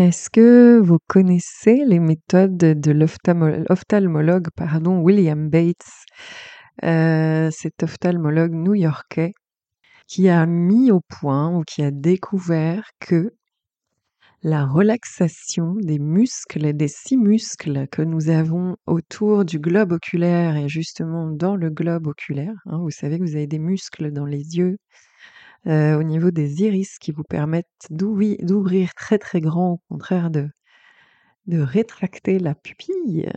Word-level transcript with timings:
Est-ce 0.00 0.30
que 0.30 0.80
vous 0.80 0.96
connaissez 1.08 1.84
les 1.84 2.00
méthodes 2.00 2.56
de 2.56 2.90
l'ophtalmologue 2.90 4.48
William 5.02 5.50
Bates, 5.50 6.06
euh, 6.84 7.50
cet 7.50 7.82
ophtalmologue 7.82 8.54
new-yorkais 8.54 9.34
qui 10.06 10.30
a 10.30 10.46
mis 10.46 10.90
au 10.90 11.02
point 11.02 11.54
ou 11.54 11.64
qui 11.64 11.82
a 11.82 11.90
découvert 11.90 12.88
que 12.98 13.34
la 14.42 14.64
relaxation 14.64 15.74
des 15.74 15.98
muscles, 15.98 16.72
des 16.72 16.88
six 16.88 17.18
muscles 17.18 17.86
que 17.88 18.00
nous 18.00 18.30
avons 18.30 18.76
autour 18.86 19.44
du 19.44 19.58
globe 19.58 19.92
oculaire 19.92 20.56
et 20.56 20.70
justement 20.70 21.28
dans 21.28 21.56
le 21.56 21.68
globe 21.68 22.06
oculaire, 22.06 22.54
hein, 22.64 22.78
vous 22.78 22.90
savez 22.90 23.18
que 23.18 23.24
vous 23.24 23.36
avez 23.36 23.46
des 23.46 23.58
muscles 23.58 24.12
dans 24.12 24.24
les 24.24 24.56
yeux, 24.56 24.78
euh, 25.66 25.98
au 25.98 26.02
niveau 26.02 26.30
des 26.30 26.62
iris 26.62 26.98
qui 26.98 27.12
vous 27.12 27.24
permettent 27.24 27.66
d'ouvrir 27.90 28.94
très 28.94 29.18
très 29.18 29.40
grand, 29.40 29.72
au 29.72 29.80
contraire 29.88 30.30
de, 30.30 30.48
rétracter 31.48 32.38
la 32.38 32.54
pupille. 32.54 33.28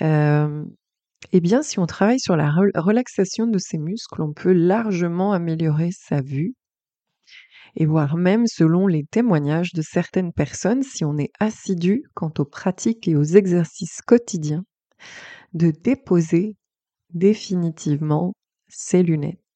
Eh 0.00 1.40
bien, 1.40 1.62
si 1.62 1.78
on 1.78 1.86
travaille 1.86 2.20
sur 2.20 2.36
la 2.36 2.50
relaxation 2.50 3.46
de 3.46 3.58
ces 3.58 3.78
muscles, 3.78 4.22
on 4.22 4.32
peut 4.32 4.52
largement 4.52 5.32
améliorer 5.32 5.90
sa 5.92 6.20
vue 6.20 6.54
et 7.76 7.86
voire 7.86 8.16
même, 8.16 8.46
selon 8.46 8.86
les 8.86 9.04
témoignages 9.04 9.72
de 9.72 9.82
certaines 9.82 10.32
personnes, 10.32 10.82
si 10.82 11.04
on 11.04 11.16
est 11.16 11.30
assidu 11.38 12.02
quant 12.14 12.32
aux 12.38 12.44
pratiques 12.44 13.06
et 13.08 13.16
aux 13.16 13.22
exercices 13.22 14.00
quotidiens, 14.02 14.64
de 15.52 15.70
déposer 15.70 16.56
définitivement 17.10 18.34
ses 18.68 19.02
lunettes. 19.02 19.47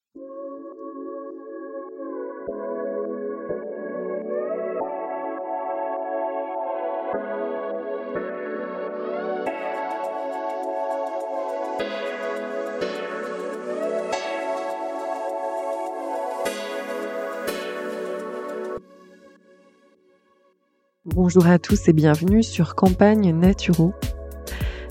Bonjour 21.23 21.47
à 21.47 21.57
tous 21.57 21.87
et 21.87 21.93
bienvenue 21.93 22.43
sur 22.43 22.75
Campagne 22.75 23.33
Naturo, 23.33 23.93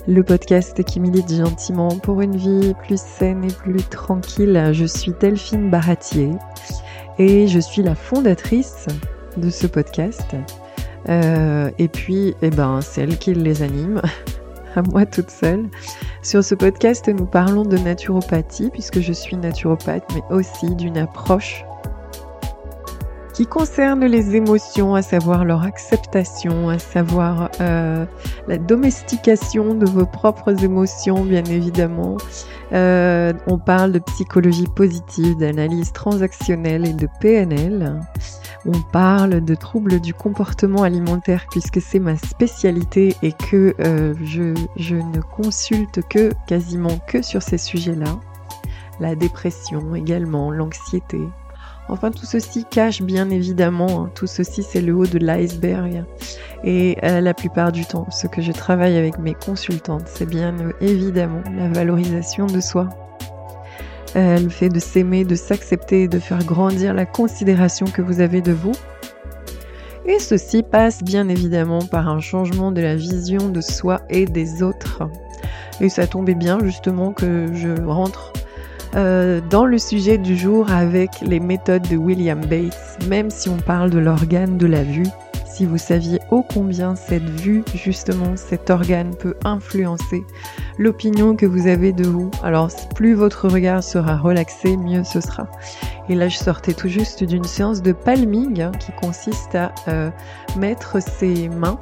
le 0.07 0.23
podcast 0.23 0.83
qui 0.83 0.99
milite 0.99 1.31
gentiment 1.31 1.89
pour 1.89 2.21
une 2.21 2.35
vie 2.35 2.73
plus 2.87 2.99
saine 2.99 3.43
et 3.43 3.53
plus 3.53 3.83
tranquille. 3.83 4.71
Je 4.71 4.85
suis 4.85 5.13
Delphine 5.19 5.69
Baratier 5.69 6.31
et 7.19 7.47
je 7.47 7.59
suis 7.59 7.83
la 7.83 7.93
fondatrice 7.93 8.87
de 9.37 9.51
ce 9.51 9.67
podcast. 9.67 10.35
Euh, 11.07 11.69
et 11.77 11.87
puis, 11.87 12.33
eh 12.41 12.49
ben, 12.49 12.81
celle 12.81 13.19
qui 13.19 13.35
les 13.35 13.61
anime, 13.61 14.01
à 14.75 14.81
moi 14.81 15.05
toute 15.05 15.29
seule. 15.29 15.69
Sur 16.23 16.43
ce 16.43 16.55
podcast, 16.55 17.09
nous 17.09 17.27
parlons 17.27 17.63
de 17.63 17.77
naturopathie, 17.77 18.71
puisque 18.71 19.01
je 19.01 19.13
suis 19.13 19.37
naturopathe, 19.37 20.11
mais 20.15 20.35
aussi 20.35 20.73
d'une 20.73 20.97
approche 20.97 21.63
qui 23.33 23.47
concerne 23.47 24.05
les 24.05 24.35
émotions, 24.35 24.93
à 24.93 25.01
savoir 25.01 25.43
leur 25.43 25.63
acceptation, 25.63 26.69
à 26.69 26.77
savoir 26.77 27.49
euh, 27.61 28.05
la 28.47 28.57
domestication 28.57 29.73
de 29.73 29.87
vos 29.87 30.05
propres 30.05 30.63
émotions, 30.63 31.25
bien 31.25 31.43
évidemment. 31.45 32.17
Euh, 32.73 33.33
on 33.47 33.57
parle 33.57 33.91
de 33.91 33.99
psychologie 33.99 34.67
positive, 34.75 35.35
d'analyse 35.37 35.91
transactionnelle 35.93 36.85
et 36.85 36.93
de 36.93 37.07
PNL. 37.19 37.99
On 38.65 38.81
parle 38.91 39.43
de 39.43 39.55
troubles 39.55 39.99
du 39.99 40.13
comportement 40.13 40.83
alimentaire 40.83 41.47
puisque 41.51 41.81
c'est 41.81 41.99
ma 41.99 42.15
spécialité 42.15 43.15
et 43.21 43.31
que 43.33 43.75
euh, 43.79 44.13
je, 44.23 44.95
ne 44.95 45.21
consulte 45.21 46.01
quasiment 46.47 46.97
que 47.07 47.21
sur 47.21 47.41
ces 47.41 47.57
sujets-là. 47.57 48.19
La 48.99 49.15
dépression 49.15 49.95
également, 49.95 50.51
l'anxiété, 50.51 51.19
Enfin, 51.89 52.11
tout 52.11 52.25
ceci 52.25 52.65
cache 52.65 53.01
bien 53.01 53.29
évidemment, 53.29 54.05
hein, 54.05 54.11
tout 54.15 54.27
ceci 54.27 54.63
c'est 54.63 54.81
le 54.81 54.93
haut 54.93 55.05
de 55.05 55.19
l'iceberg. 55.19 56.05
Et 56.63 56.97
euh, 57.03 57.19
la 57.19 57.33
plupart 57.33 57.71
du 57.71 57.85
temps, 57.85 58.07
ce 58.09 58.27
que 58.27 58.41
je 58.41 58.53
travaille 58.53 58.95
avec 58.95 59.19
mes 59.19 59.33
consultantes, 59.33 60.07
c'est 60.07 60.25
bien 60.25 60.57
euh, 60.59 60.71
évidemment 60.79 61.41
la 61.57 61.67
valorisation 61.67 62.45
de 62.45 62.61
soi. 62.61 62.87
Euh, 64.15 64.39
le 64.39 64.49
fait 64.49 64.69
de 64.69 64.79
s'aimer, 64.79 65.25
de 65.25 65.35
s'accepter, 65.35 66.07
de 66.07 66.19
faire 66.19 66.43
grandir 66.45 66.93
la 66.93 67.05
considération 67.05 67.85
que 67.87 68.01
vous 68.01 68.21
avez 68.21 68.41
de 68.41 68.53
vous. 68.53 68.73
Et 70.05 70.19
ceci 70.19 70.63
passe 70.63 71.03
bien 71.03 71.27
évidemment 71.27 71.81
par 71.81 72.07
un 72.07 72.19
changement 72.19 72.71
de 72.71 72.81
la 72.81 72.95
vision 72.95 73.49
de 73.49 73.61
soi 73.61 74.01
et 74.09 74.25
des 74.25 74.61
autres. 74.61 75.09
Et 75.81 75.89
ça 75.89 76.07
tombait 76.07 76.35
bien 76.35 76.59
justement 76.63 77.11
que 77.11 77.47
je 77.53 77.81
rentre 77.81 78.33
euh, 78.95 79.41
dans 79.49 79.65
le 79.65 79.77
sujet 79.77 80.17
du 80.17 80.37
jour 80.37 80.69
avec 80.71 81.21
les 81.21 81.39
méthodes 81.39 81.87
de 81.89 81.97
William 81.97 82.39
Bates, 82.45 82.99
même 83.07 83.29
si 83.29 83.49
on 83.49 83.57
parle 83.57 83.89
de 83.89 83.99
l'organe 83.99 84.57
de 84.57 84.67
la 84.67 84.83
vue. 84.83 85.07
Si 85.45 85.65
vous 85.65 85.77
saviez 85.77 86.19
ô 86.31 86.43
combien 86.43 86.95
cette 86.95 87.29
vue, 87.29 87.63
justement, 87.75 88.35
cet 88.35 88.69
organe 88.69 89.15
peut 89.15 89.35
influencer 89.45 90.23
l'opinion 90.79 91.35
que 91.35 91.45
vous 91.45 91.67
avez 91.67 91.91
de 91.91 92.05
vous, 92.05 92.31
alors 92.43 92.69
plus 92.95 93.13
votre 93.13 93.47
regard 93.47 93.83
sera 93.83 94.17
relaxé, 94.17 94.77
mieux 94.77 95.03
ce 95.03 95.21
sera. 95.21 95.47
Et 96.09 96.15
là, 96.15 96.27
je 96.27 96.37
sortais 96.37 96.73
tout 96.73 96.87
juste 96.87 97.23
d'une 97.23 97.43
séance 97.43 97.81
de 97.81 97.91
palming 97.91 98.61
hein, 98.61 98.71
qui 98.79 98.91
consiste 98.93 99.55
à 99.55 99.71
euh, 99.87 100.09
mettre 100.57 101.01
ses 101.01 101.49
mains 101.49 101.79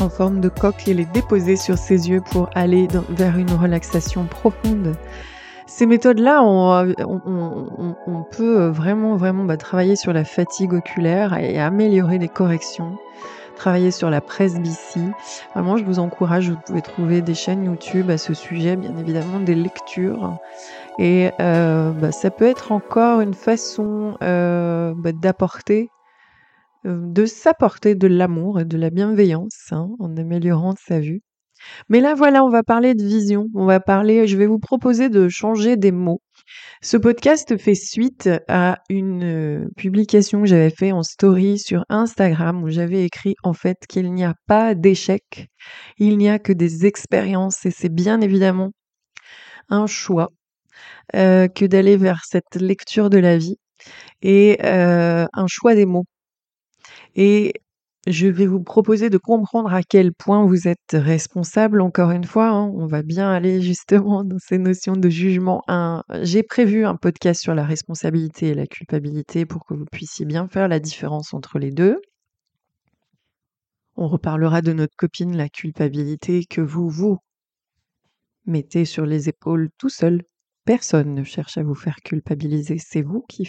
en 0.00 0.08
forme 0.08 0.40
de 0.40 0.48
coque 0.48 0.88
et 0.88 0.94
les 0.94 1.04
déposer 1.06 1.56
sur 1.56 1.76
ses 1.76 2.08
yeux 2.08 2.22
pour 2.30 2.48
aller 2.54 2.88
vers 3.10 3.36
une 3.36 3.52
relaxation 3.52 4.24
profonde 4.24 4.94
ces 5.70 5.86
méthodes-là, 5.86 6.42
on, 6.42 8.24
peut 8.32 8.66
vraiment, 8.66 9.16
vraiment 9.16 9.44
bah, 9.44 9.56
travailler 9.56 9.94
sur 9.94 10.12
la 10.12 10.24
fatigue 10.24 10.72
oculaire 10.72 11.38
et 11.38 11.60
améliorer 11.60 12.18
les 12.18 12.28
corrections, 12.28 12.98
travailler 13.54 13.92
sur 13.92 14.10
la 14.10 14.20
presbytie. 14.20 15.08
Vraiment, 15.54 15.76
je 15.76 15.84
vous 15.84 16.00
encourage, 16.00 16.50
vous 16.50 16.58
pouvez 16.66 16.82
trouver 16.82 17.22
des 17.22 17.34
chaînes 17.34 17.64
YouTube 17.64 18.10
à 18.10 18.18
ce 18.18 18.34
sujet, 18.34 18.74
bien 18.74 18.96
évidemment, 18.98 19.38
des 19.38 19.54
lectures. 19.54 20.36
Et 20.98 21.30
euh, 21.40 21.92
bah, 21.92 22.10
ça 22.10 22.32
peut 22.32 22.46
être 22.46 22.72
encore 22.72 23.20
une 23.20 23.34
façon 23.34 24.16
euh, 24.24 24.92
bah, 24.96 25.12
d'apporter, 25.12 25.88
euh, 26.84 26.98
de 27.00 27.26
s'apporter 27.26 27.94
de 27.94 28.08
l'amour 28.08 28.58
et 28.58 28.64
de 28.64 28.76
la 28.76 28.90
bienveillance 28.90 29.68
hein, 29.70 29.88
en 30.00 30.16
améliorant 30.16 30.74
sa 30.76 30.98
vue. 30.98 31.22
Mais 31.88 32.00
là, 32.00 32.14
voilà, 32.14 32.44
on 32.44 32.50
va 32.50 32.62
parler 32.62 32.94
de 32.94 33.04
vision. 33.04 33.46
On 33.54 33.66
va 33.66 33.80
parler, 33.80 34.26
je 34.26 34.36
vais 34.36 34.46
vous 34.46 34.58
proposer 34.58 35.08
de 35.08 35.28
changer 35.28 35.76
des 35.76 35.92
mots. 35.92 36.20
Ce 36.82 36.96
podcast 36.96 37.56
fait 37.58 37.74
suite 37.74 38.28
à 38.48 38.78
une 38.88 39.22
euh, 39.24 39.68
publication 39.76 40.40
que 40.40 40.48
j'avais 40.48 40.70
fait 40.70 40.92
en 40.92 41.02
story 41.02 41.58
sur 41.58 41.84
Instagram 41.88 42.62
où 42.62 42.70
j'avais 42.70 43.04
écrit 43.04 43.34
en 43.42 43.52
fait 43.52 43.76
qu'il 43.88 44.12
n'y 44.12 44.24
a 44.24 44.34
pas 44.46 44.74
d'échec, 44.74 45.48
il 45.98 46.16
n'y 46.18 46.28
a 46.28 46.38
que 46.38 46.52
des 46.52 46.86
expériences 46.86 47.66
et 47.66 47.70
c'est 47.70 47.92
bien 47.92 48.20
évidemment 48.20 48.70
un 49.68 49.86
choix 49.86 50.28
euh, 51.16 51.48
que 51.48 51.64
d'aller 51.64 51.96
vers 51.96 52.24
cette 52.24 52.56
lecture 52.56 53.10
de 53.10 53.18
la 53.18 53.36
vie 53.36 53.56
et 54.22 54.58
euh, 54.64 55.26
un 55.32 55.46
choix 55.48 55.74
des 55.74 55.86
mots. 55.86 56.04
Je 58.10 58.26
vais 58.26 58.46
vous 58.46 58.62
proposer 58.62 59.10
de 59.10 59.18
comprendre 59.18 59.72
à 59.72 59.82
quel 59.82 60.12
point 60.12 60.44
vous 60.44 60.68
êtes 60.68 60.92
responsable, 60.92 61.80
encore 61.80 62.10
une 62.10 62.24
fois. 62.24 62.48
Hein. 62.48 62.72
on 62.74 62.86
va 62.86 63.02
bien 63.02 63.30
aller 63.30 63.60
justement 63.60 64.24
dans 64.24 64.38
ces 64.38 64.58
notions 64.58 64.94
de 64.94 65.08
jugement. 65.08 65.62
J'ai 66.22 66.42
prévu 66.42 66.84
un 66.84 66.96
podcast 66.96 67.40
sur 67.42 67.54
la 67.54 67.64
responsabilité 67.64 68.48
et 68.48 68.54
la 68.54 68.66
culpabilité 68.66 69.46
pour 69.46 69.64
que 69.64 69.74
vous 69.74 69.86
puissiez 69.90 70.26
bien 70.26 70.48
faire 70.48 70.68
la 70.68 70.80
différence 70.80 71.34
entre 71.34 71.58
les 71.58 71.70
deux. 71.70 72.00
On 73.96 74.08
reparlera 74.08 74.62
de 74.62 74.72
notre 74.72 74.96
copine, 74.96 75.36
la 75.36 75.48
culpabilité, 75.48 76.44
que 76.44 76.60
vous, 76.60 76.88
vous 76.88 77.18
mettez 78.46 78.84
sur 78.84 79.04
les 79.04 79.28
épaules 79.28 79.68
tout 79.78 79.88
seul. 79.88 80.22
Personne 80.64 81.14
ne 81.14 81.24
cherche 81.24 81.58
à 81.58 81.62
vous 81.62 81.74
faire 81.74 81.96
culpabiliser. 82.04 82.78
C'est 82.78 83.02
vous 83.02 83.22
qui 83.28 83.48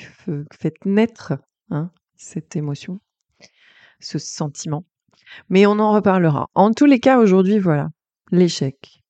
faites 0.51 0.85
naître 0.85 1.33
hein, 1.69 1.91
cette 2.15 2.55
émotion 2.55 2.99
ce 4.01 4.19
sentiment. 4.19 4.83
Mais 5.49 5.65
on 5.65 5.79
en 5.79 5.93
reparlera. 5.93 6.47
En 6.55 6.71
tous 6.71 6.85
les 6.85 6.99
cas, 6.99 7.19
aujourd'hui, 7.19 7.59
voilà, 7.59 7.89
l'échec. 8.31 9.01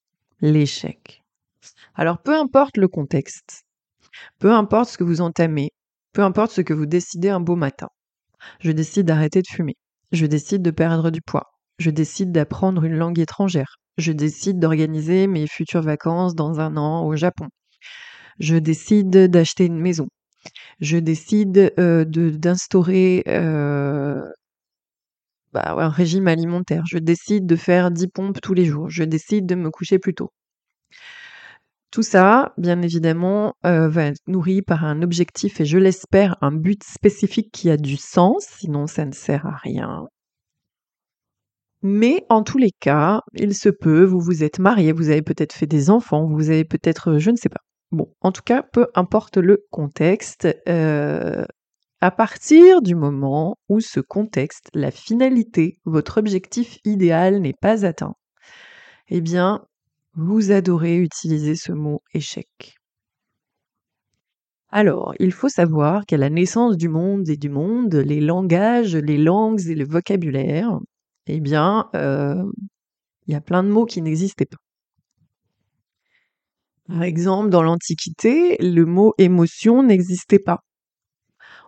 L'échec. 0.42 1.24
Alors, 1.96 2.22
peu 2.22 2.36
importe 2.36 2.78
le 2.78 2.88
contexte, 2.88 3.64
peu 4.40 4.52
importe 4.52 4.90
ce 4.90 4.98
que 4.98 5.04
vous 5.04 5.22
entamez, 5.22 5.72
peu 6.14 6.24
importe 6.24 6.52
ce 6.52 6.62
que 6.62 6.74
vous 6.74 6.86
décidez 6.86 7.30
un 7.30 7.40
beau 7.40 7.56
matin. 7.56 7.90
Je 8.60 8.72
décide 8.72 9.06
d'arrêter 9.06 9.42
de 9.42 9.48
fumer. 9.48 9.76
Je 10.12 10.26
décide 10.26 10.62
de 10.62 10.72
perdre 10.72 11.10
du 11.10 11.22
poids. 11.22 11.52
Je 11.80 11.90
décide 11.90 12.32
d'apprendre 12.32 12.84
une 12.84 12.96
langue 12.96 13.20
étrangère. 13.20 13.78
Je 13.98 14.12
décide 14.12 14.60
d'organiser 14.60 15.28
mes 15.28 15.48
futures 15.48 15.82
vacances 15.82 16.36
dans 16.36 16.60
un 16.60 16.78
an 16.78 17.06
au 17.06 17.16
Japon. 17.16 17.48
Je 18.40 18.56
décide 18.56 19.10
d'acheter 19.10 19.66
une 19.66 19.80
maison. 19.80 20.08
Je 20.80 20.98
décide 20.98 21.74
euh, 21.80 22.04
d'instaurer 22.06 23.24
euh, 23.28 24.24
bah, 25.54 25.76
un 25.78 25.90
régime 25.90 26.28
alimentaire. 26.28 26.84
Je 26.86 26.98
décide 26.98 27.46
de 27.46 27.56
faire 27.56 27.92
10 27.92 28.08
pompes 28.08 28.42
tous 28.42 28.54
les 28.54 28.66
jours. 28.66 28.90
Je 28.90 29.04
décide 29.04 29.46
de 29.46 29.56
me 29.56 29.70
coucher 29.70 30.00
plus 30.00 30.14
tôt. 30.14 30.32
Tout 31.92 32.04
ça, 32.04 32.54
bien 32.58 32.82
évidemment, 32.82 33.56
euh, 33.66 33.90
va 33.90 34.06
être 34.06 34.22
nourri 34.28 34.62
par 34.62 34.86
un 34.86 35.02
objectif 35.02 35.60
et 35.60 35.66
je 35.66 35.78
l'espère 35.78 36.38
un 36.42 36.54
but 36.54 36.84
spécifique 36.84 37.52
qui 37.52 37.70
a 37.70 37.76
du 37.76 37.98
sens, 37.98 38.46
sinon 38.60 38.88
ça 38.88 39.06
ne 39.06 39.12
sert 39.12 39.46
à 39.46 39.58
rien. 39.58 40.08
Mais 41.84 42.26
en 42.30 42.44
tous 42.44 42.58
les 42.58 42.72
cas, 42.80 43.22
il 43.34 43.56
se 43.56 43.70
peut, 43.70 44.04
vous 44.04 44.20
vous 44.20 44.44
êtes 44.44 44.60
marié, 44.60 44.92
vous 44.94 45.10
avez 45.10 45.22
peut-être 45.22 45.54
fait 45.54 45.66
des 45.66 45.90
enfants, 45.90 46.28
vous 46.28 46.50
avez 46.50 46.64
peut-être, 46.64 47.18
je 47.18 47.32
ne 47.32 47.36
sais 47.36 47.50
pas. 47.50 47.62
Bon, 47.92 48.14
en 48.22 48.32
tout 48.32 48.44
cas, 48.44 48.64
peu 48.64 48.88
importe 48.96 49.38
le 49.38 49.66
contexte, 49.72 50.48
euh, 50.70 51.44
à 52.02 52.10
partir 52.10 52.82
du 52.82 52.96
moment 52.96 53.58
où 53.70 53.80
ce 53.80 54.00
contexte, 54.00 54.70
la 54.74 54.90
finalité, 54.90 55.80
votre 55.86 56.18
objectif 56.18 56.80
idéal 56.84 57.40
n'est 57.40 57.54
pas 57.54 57.86
atteint, 57.86 58.16
eh 59.10 59.22
bien, 59.22 59.64
vous 60.16 60.52
adorez 60.52 60.98
utiliser 60.98 61.56
ce 61.56 61.72
mot 61.72 62.02
échec. 62.14 62.76
Alors, 64.70 65.14
il 65.20 65.32
faut 65.32 65.50
savoir 65.50 66.06
qu'à 66.06 66.18
la 66.18 66.30
naissance 66.30 66.76
du 66.76 66.90
monde 66.90 67.30
et 67.30 67.38
du 67.38 67.50
monde, 67.50 67.94
les 67.94 68.22
langages, 68.22 68.96
les 68.96 69.18
langues 69.18 69.68
et 69.68 69.76
le 69.76 69.86
vocabulaire, 69.86 70.80
eh 71.28 71.40
bien, 71.40 71.90
euh, 71.94 72.44
il 73.28 73.34
y 73.34 73.36
a 73.36 73.42
plein 73.42 73.64
de 73.64 73.70
mots 73.70 73.86
qui 73.86 74.02
n'existaient 74.02 74.46
pas. 74.46 74.58
Par 76.88 77.04
exemple, 77.04 77.50
dans 77.50 77.64
l'Antiquité, 77.64 78.58
le 78.60 78.86
mot 78.86 79.14
émotion 79.18 79.84
n'existait 79.84 80.40
pas. 80.40 80.62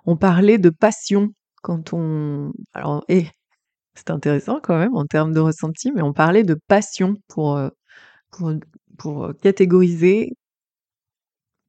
On 0.05 0.17
parlait 0.17 0.57
de 0.57 0.69
passion 0.69 1.33
quand 1.61 1.93
on... 1.93 2.51
Alors, 2.73 3.05
et 3.07 3.27
c'est 3.95 4.09
intéressant 4.09 4.59
quand 4.61 4.77
même 4.77 4.95
en 4.95 5.05
termes 5.05 5.33
de 5.33 5.39
ressenti, 5.39 5.91
mais 5.91 6.01
on 6.01 6.13
parlait 6.13 6.43
de 6.43 6.55
passion 6.67 7.15
pour, 7.27 7.57
euh, 7.57 7.69
pour, 8.97 9.23
euh, 9.25 9.33
catégoriser 9.33 10.33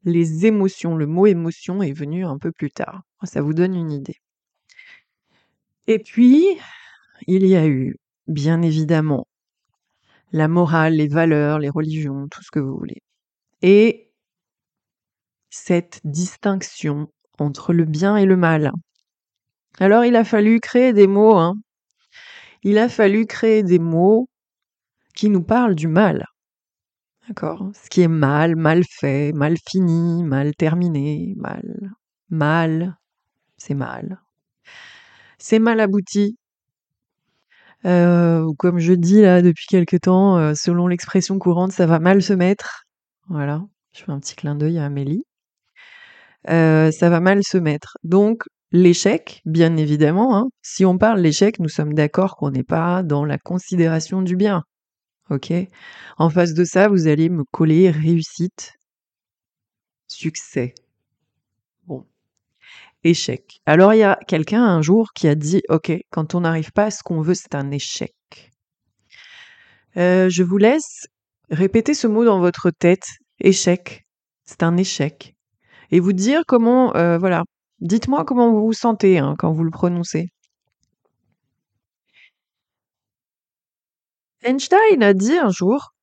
les 0.04 0.46
émotions. 0.46 0.96
Le 0.96 1.06
mot 1.06 1.26
émotion 1.26 1.82
est 1.82 1.92
venu 1.92 2.24
un 2.24 2.38
peu 2.38 2.52
plus 2.52 2.70
tard. 2.70 3.02
Ça 3.24 3.42
vous 3.42 3.54
donne 3.54 3.74
une 3.74 3.92
idée. 3.92 4.16
Et 5.86 5.98
puis, 5.98 6.46
il 7.26 7.46
y 7.46 7.56
a 7.56 7.66
eu, 7.66 7.96
bien 8.26 8.62
évidemment, 8.62 9.26
la 10.32 10.48
morale, 10.48 10.94
les 10.94 11.08
valeurs, 11.08 11.58
les 11.58 11.70
religions, 11.70 12.26
tout 12.30 12.42
ce 12.42 12.50
que 12.50 12.60
vous 12.60 12.76
voulez. 12.76 13.02
Et 13.62 14.10
cette 15.50 16.00
distinction 16.04 17.08
entre 17.38 17.72
le 17.72 17.84
bien 17.84 18.16
et 18.16 18.26
le 18.26 18.36
mal. 18.36 18.72
Alors 19.78 20.04
il 20.04 20.16
a 20.16 20.24
fallu 20.24 20.60
créer 20.60 20.92
des 20.92 21.06
mots, 21.06 21.36
hein. 21.36 21.54
Il 22.62 22.78
a 22.78 22.88
fallu 22.88 23.26
créer 23.26 23.62
des 23.62 23.78
mots 23.78 24.28
qui 25.14 25.28
nous 25.28 25.42
parlent 25.42 25.74
du 25.74 25.88
mal. 25.88 26.26
D'accord? 27.28 27.70
Ce 27.74 27.88
qui 27.90 28.02
est 28.02 28.08
mal, 28.08 28.56
mal 28.56 28.82
fait, 28.84 29.32
mal 29.32 29.56
fini, 29.68 30.22
mal 30.22 30.54
terminé, 30.54 31.34
mal, 31.36 31.92
mal, 32.28 32.96
c'est 33.56 33.74
mal. 33.74 34.20
C'est 35.38 35.58
mal 35.58 35.80
abouti. 35.80 36.36
Euh, 37.86 38.50
comme 38.58 38.78
je 38.78 38.94
dis 38.94 39.20
là 39.20 39.42
depuis 39.42 39.66
quelque 39.66 39.96
temps, 39.96 40.38
euh, 40.38 40.54
selon 40.54 40.86
l'expression 40.86 41.38
courante, 41.38 41.72
ça 41.72 41.86
va 41.86 41.98
mal 41.98 42.22
se 42.22 42.32
mettre. 42.32 42.84
Voilà, 43.28 43.62
je 43.92 44.04
fais 44.04 44.12
un 44.12 44.20
petit 44.20 44.36
clin 44.36 44.54
d'œil 44.54 44.78
à 44.78 44.86
Amélie. 44.86 45.24
Euh, 46.50 46.90
ça 46.90 47.10
va 47.10 47.20
mal 47.20 47.42
se 47.42 47.58
mettre. 47.58 47.96
Donc 48.04 48.44
l'échec, 48.72 49.40
bien 49.44 49.76
évidemment, 49.76 50.36
hein, 50.36 50.48
si 50.62 50.84
on 50.84 50.98
parle 50.98 51.20
l'échec, 51.20 51.58
nous 51.58 51.68
sommes 51.68 51.94
d'accord 51.94 52.36
qu'on 52.36 52.50
n'est 52.50 52.64
pas 52.64 53.02
dans 53.02 53.24
la 53.24 53.38
considération 53.38 54.22
du 54.22 54.36
bien. 54.36 54.62
OK? 55.30 55.52
En 56.18 56.30
face 56.30 56.54
de 56.54 56.64
ça, 56.64 56.88
vous 56.88 57.06
allez 57.06 57.30
me 57.30 57.44
coller 57.50 57.90
réussite, 57.90 58.74
succès. 60.06 60.74
Bon. 61.86 62.06
Échec. 63.04 63.60
Alors 63.66 63.94
il 63.94 63.98
y 63.98 64.02
a 64.02 64.18
quelqu'un 64.28 64.64
un 64.64 64.82
jour 64.82 65.12
qui 65.14 65.28
a 65.28 65.34
dit 65.34 65.62
OK, 65.68 65.92
quand 66.10 66.34
on 66.34 66.40
n'arrive 66.40 66.72
pas 66.72 66.86
à 66.86 66.90
ce 66.90 67.02
qu'on 67.02 67.20
veut, 67.22 67.34
c'est 67.34 67.54
un 67.54 67.70
échec. 67.70 68.14
Euh, 69.96 70.28
je 70.28 70.42
vous 70.42 70.58
laisse 70.58 71.06
répéter 71.50 71.94
ce 71.94 72.06
mot 72.06 72.24
dans 72.24 72.40
votre 72.40 72.70
tête. 72.70 73.06
Échec. 73.40 74.04
C'est 74.44 74.62
un 74.62 74.76
échec. 74.76 75.33
Et 75.94 76.00
vous 76.00 76.12
dire 76.12 76.42
comment, 76.44 76.92
euh, 76.96 77.18
voilà, 77.18 77.44
dites-moi 77.78 78.24
comment 78.24 78.50
vous 78.50 78.66
vous 78.66 78.72
sentez 78.72 79.20
hein, 79.20 79.36
quand 79.38 79.52
vous 79.52 79.62
le 79.62 79.70
prononcez. 79.70 80.28
Einstein 84.42 85.04
a 85.04 85.14
dit 85.14 85.38
un 85.38 85.50
jour, 85.50 85.94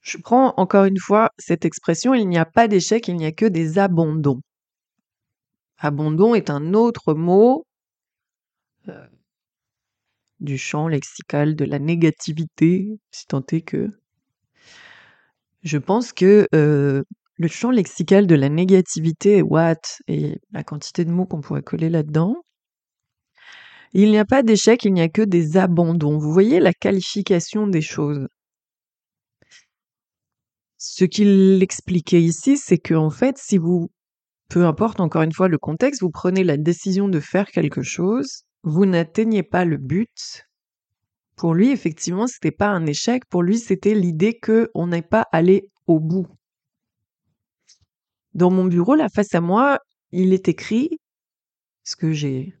je 0.00 0.16
prends 0.16 0.54
encore 0.56 0.86
une 0.86 0.98
fois 0.98 1.28
cette 1.36 1.66
expression, 1.66 2.14
il 2.14 2.26
n'y 2.26 2.38
a 2.38 2.46
pas 2.46 2.68
d'échec, 2.68 3.06
il 3.06 3.16
n'y 3.16 3.26
a 3.26 3.32
que 3.32 3.44
des 3.44 3.78
abandons. 3.78 4.40
Abandon 5.76 6.34
est 6.34 6.48
un 6.48 6.72
autre 6.72 7.12
mot 7.12 7.66
euh, 8.88 9.06
du 10.38 10.56
champ 10.56 10.88
lexical 10.88 11.54
de 11.54 11.66
la 11.66 11.78
négativité, 11.78 12.98
si 13.10 13.26
tant 13.26 13.44
est 13.52 13.60
que. 13.60 13.90
Je 15.64 15.76
pense 15.76 16.14
que 16.14 16.48
euh, 16.54 17.04
le 17.40 17.48
champ 17.48 17.70
lexical 17.70 18.26
de 18.26 18.34
la 18.34 18.50
négativité, 18.50 19.40
what, 19.40 19.80
et 20.08 20.38
la 20.52 20.62
quantité 20.62 21.06
de 21.06 21.10
mots 21.10 21.24
qu'on 21.24 21.40
pourrait 21.40 21.62
coller 21.62 21.88
là-dedans, 21.88 22.36
il 23.94 24.10
n'y 24.10 24.18
a 24.18 24.26
pas 24.26 24.42
d'échec, 24.42 24.84
il 24.84 24.92
n'y 24.92 25.00
a 25.00 25.08
que 25.08 25.22
des 25.22 25.56
abandons. 25.56 26.18
Vous 26.18 26.34
voyez 26.34 26.60
la 26.60 26.74
qualification 26.74 27.66
des 27.66 27.80
choses. 27.80 28.28
Ce 30.76 31.06
qu'il 31.06 31.62
expliquait 31.62 32.20
ici, 32.20 32.58
c'est 32.58 32.76
que 32.76 32.92
en 32.92 33.08
fait, 33.08 33.38
si 33.38 33.56
vous, 33.56 33.90
peu 34.50 34.66
importe 34.66 35.00
encore 35.00 35.22
une 35.22 35.32
fois 35.32 35.48
le 35.48 35.56
contexte, 35.56 36.02
vous 36.02 36.10
prenez 36.10 36.44
la 36.44 36.58
décision 36.58 37.08
de 37.08 37.20
faire 37.20 37.46
quelque 37.46 37.82
chose, 37.82 38.42
vous 38.64 38.84
n'atteignez 38.84 39.42
pas 39.42 39.64
le 39.64 39.78
but. 39.78 40.44
Pour 41.36 41.54
lui, 41.54 41.70
effectivement, 41.70 42.26
c'était 42.26 42.50
pas 42.50 42.68
un 42.68 42.84
échec. 42.84 43.24
Pour 43.30 43.42
lui, 43.42 43.58
c'était 43.58 43.94
l'idée 43.94 44.38
que 44.38 44.70
on 44.74 44.88
n'est 44.88 45.00
pas 45.00 45.24
allé 45.32 45.70
au 45.86 46.00
bout. 46.00 46.26
Dans 48.34 48.50
mon 48.50 48.64
bureau, 48.64 48.94
là, 48.94 49.08
face 49.08 49.34
à 49.34 49.40
moi, 49.40 49.78
il 50.12 50.32
est 50.32 50.48
écrit, 50.48 50.98
ce 51.84 51.96
que 51.96 52.12
j'ai 52.12 52.54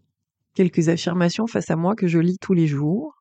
quelques 0.54 0.88
affirmations 0.88 1.46
face 1.46 1.70
à 1.70 1.76
moi 1.76 1.94
que 1.94 2.08
je 2.08 2.18
lis 2.18 2.38
tous 2.38 2.54
les 2.54 2.66
jours. 2.66 3.14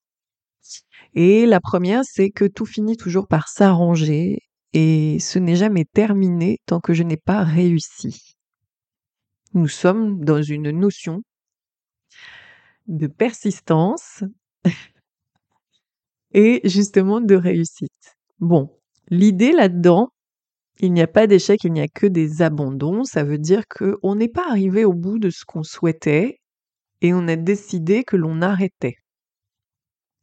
Et 1.13 1.45
la 1.45 1.59
première, 1.59 2.03
c'est 2.03 2.31
que 2.31 2.45
tout 2.45 2.65
finit 2.65 2.97
toujours 2.97 3.27
par 3.27 3.47
s'arranger 3.47 4.39
et 4.73 5.19
ce 5.19 5.39
n'est 5.39 5.56
jamais 5.56 5.85
terminé 5.85 6.59
tant 6.65 6.79
que 6.79 6.94
je 6.94 7.03
n'ai 7.03 7.18
pas 7.18 7.44
réussi. 7.44 8.35
Nous 9.53 9.68
sommes 9.68 10.23
dans 10.23 10.41
une 10.41 10.69
notion 10.71 11.21
de 12.87 13.07
persistance 13.07 14.23
et 16.33 16.61
justement 16.63 17.21
de 17.21 17.35
réussite. 17.35 18.18
Bon, 18.39 18.77
l'idée 19.09 19.51
là-dedans, 19.51 20.09
il 20.80 20.94
n'y 20.94 21.02
a 21.02 21.07
pas 21.07 21.28
d'échec, 21.28 21.64
il 21.64 21.74
n'y 21.74 21.81
a 21.81 21.88
que 21.88 22.07
des 22.07 22.42
abandons. 22.42 23.04
Ça 23.04 23.24
veut 23.24 23.38
dire 23.38 23.64
qu'on 23.68 24.16
n'est 24.16 24.30
pas 24.30 24.48
arrivé 24.50 24.86
au 24.86 24.94
bout 24.94 25.19
de 25.19 25.30
ce 25.30 25.45
qu'on 25.45 25.64
souhaitait 25.64 26.40
et 27.02 27.14
on 27.14 27.28
a 27.28 27.36
décidé 27.36 28.04
que 28.04 28.16
l'on 28.16 28.42
arrêtait. 28.42 28.95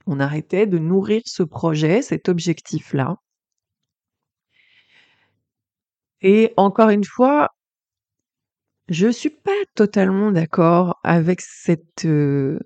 On 0.06 0.20
arrêtait 0.20 0.66
de 0.66 0.78
nourrir 0.78 1.22
ce 1.26 1.42
projet, 1.42 2.02
cet 2.02 2.28
objectif-là. 2.28 3.16
Et 6.20 6.52
encore 6.58 6.90
une 6.90 7.04
fois, 7.04 7.50
je 8.88 9.08
suis 9.08 9.30
pas 9.30 9.50
totalement 9.74 10.30
d'accord 10.32 10.98
avec 11.02 11.40
cette, 11.40 12.04
euh, 12.04 12.58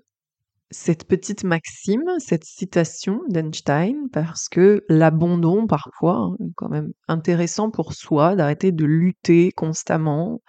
cette 0.71 1.05
petite 1.05 1.43
maxime, 1.43 2.05
cette 2.19 2.45
citation 2.45 3.21
d'Einstein, 3.27 4.09
parce 4.11 4.47
que 4.49 4.83
l'abandon, 4.87 5.67
parfois, 5.67 6.15
hein, 6.15 6.35
est 6.39 6.53
quand 6.55 6.69
même 6.69 6.91
intéressant 7.09 7.69
pour 7.69 7.93
soi 7.93 8.35
d'arrêter 8.35 8.71
de 8.71 8.85
lutter 8.85 9.51
constamment, 9.51 10.41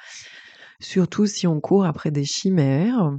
surtout 0.80 1.26
si 1.26 1.46
on 1.46 1.60
court 1.60 1.84
après 1.84 2.12
des 2.12 2.24
chimères. 2.24 3.10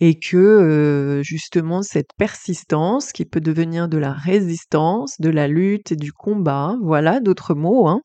Et 0.00 0.18
que 0.18 1.20
justement 1.24 1.82
cette 1.82 2.12
persistance 2.16 3.12
qui 3.12 3.24
peut 3.24 3.40
devenir 3.40 3.88
de 3.88 3.98
la 3.98 4.12
résistance, 4.12 5.20
de 5.20 5.30
la 5.30 5.48
lutte 5.48 5.92
et 5.92 5.96
du 5.96 6.12
combat, 6.12 6.76
voilà 6.82 7.20
d'autres 7.20 7.54
mots, 7.54 7.88
hein, 7.88 8.02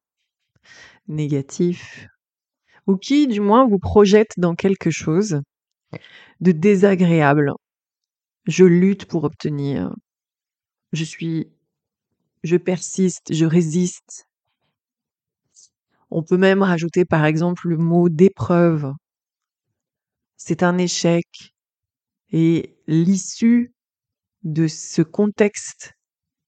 négatifs, 1.07 2.07
ou 2.87 2.95
qui 2.95 3.27
du 3.27 3.41
moins 3.41 3.67
vous 3.67 3.79
projette 3.79 4.33
dans 4.37 4.55
quelque 4.55 4.91
chose 4.91 5.41
de 6.41 6.51
désagréable. 6.51 7.53
Je 8.47 8.65
lutte 8.65 9.05
pour 9.05 9.23
obtenir. 9.25 9.93
Je 10.93 11.03
suis, 11.03 11.51
je 12.43 12.57
persiste, 12.57 13.33
je 13.33 13.45
résiste. 13.45 14.27
On 16.11 16.21
peut 16.21 16.37
même 16.37 16.61
rajouter 16.61 17.03
par 17.03 17.25
exemple 17.25 17.67
le 17.67 17.77
mot 17.77 18.09
d'épreuve. 18.09 18.93
C'est 20.37 20.63
un 20.63 20.77
échec, 20.79 21.53
et 22.31 22.77
l'issue 22.87 23.73
de 24.43 24.67
ce 24.67 25.01
contexte 25.01 25.93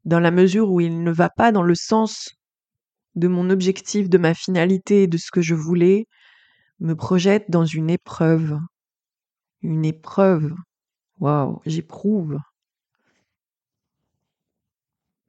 dans 0.06 0.20
la 0.20 0.32
mesure 0.32 0.72
où 0.72 0.82
il 0.82 1.04
ne 1.04 1.12
va 1.12 1.30
pas 1.30 1.52
dans 1.52 1.64
le 1.64 1.76
sens 1.76 2.30
de 3.16 3.28
mon 3.28 3.50
objectif, 3.50 4.10
de 4.10 4.18
ma 4.18 4.34
finalité, 4.34 5.08
de 5.08 5.18
ce 5.18 5.32
que 5.32 5.42
je 5.42 5.56
voulais, 5.56 6.06
me 6.80 6.96
projette 6.96 7.52
dans 7.52 7.66
une 7.66 7.90
épreuve. 7.90 8.58
Une 9.64 9.86
épreuve. 9.86 10.54
Waouh, 11.20 11.62
j'éprouve. 11.66 12.38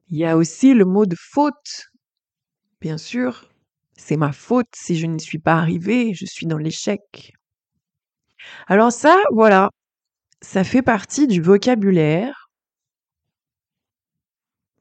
Il 0.09 0.17
y 0.17 0.25
a 0.25 0.37
aussi 0.37 0.73
le 0.73 0.85
mot 0.85 1.05
de 1.05 1.15
faute. 1.17 1.89
Bien 2.81 2.97
sûr, 2.97 3.49
c'est 3.97 4.17
ma 4.17 4.31
faute 4.31 4.67
si 4.75 4.97
je 4.97 5.07
n'y 5.07 5.19
suis 5.19 5.39
pas 5.39 5.55
arrivée, 5.55 6.13
je 6.13 6.25
suis 6.25 6.45
dans 6.45 6.57
l'échec. 6.57 7.33
Alors 8.67 8.91
ça, 8.91 9.17
voilà, 9.31 9.69
ça 10.41 10.63
fait 10.63 10.81
partie 10.83 11.27
du 11.27 11.41
vocabulaire 11.41 12.49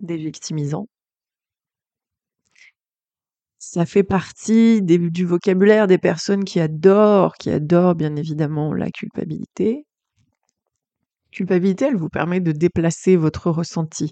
des 0.00 0.16
victimisants. 0.18 0.88
Ça 3.64 3.86
fait 3.86 4.02
partie 4.02 4.82
du 4.82 5.24
vocabulaire 5.24 5.86
des 5.86 5.96
personnes 5.96 6.42
qui 6.42 6.58
adorent, 6.58 7.34
qui 7.34 7.48
adorent 7.48 7.94
bien 7.94 8.16
évidemment 8.16 8.74
la 8.74 8.90
culpabilité. 8.90 9.86
Culpabilité, 11.30 11.84
elle 11.84 11.96
vous 11.96 12.08
permet 12.08 12.40
de 12.40 12.50
déplacer 12.50 13.14
votre 13.14 13.52
ressenti. 13.52 14.10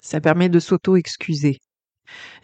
Ça 0.00 0.20
permet 0.20 0.48
de 0.48 0.60
s'auto-excuser. 0.60 1.58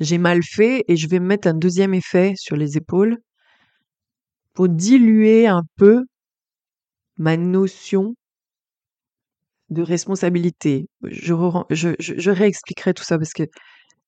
J'ai 0.00 0.18
mal 0.18 0.42
fait 0.42 0.84
et 0.88 0.96
je 0.96 1.06
vais 1.06 1.20
mettre 1.20 1.46
un 1.46 1.54
deuxième 1.54 1.94
effet 1.94 2.34
sur 2.37 2.56
les 2.56 2.76
épaules 2.76 3.18
pour 4.54 4.68
diluer 4.68 5.46
un 5.46 5.62
peu 5.76 6.04
ma 7.16 7.37
notion 7.37 8.16
de 9.70 9.82
responsabilité. 9.82 10.88
Je, 11.04 11.94
je, 12.00 12.30
réexpliquerai 12.30 12.92
tout 12.92 13.04
ça 13.04 13.18
parce 13.18 13.32
que 13.32 13.44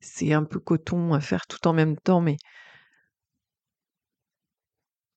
c'est 0.00 0.32
un 0.32 0.44
peu 0.44 0.58
coton 0.60 1.14
à 1.14 1.20
faire 1.20 1.46
tout 1.46 1.66
en 1.68 1.72
même 1.72 1.96
temps, 1.96 2.20
mais 2.20 2.36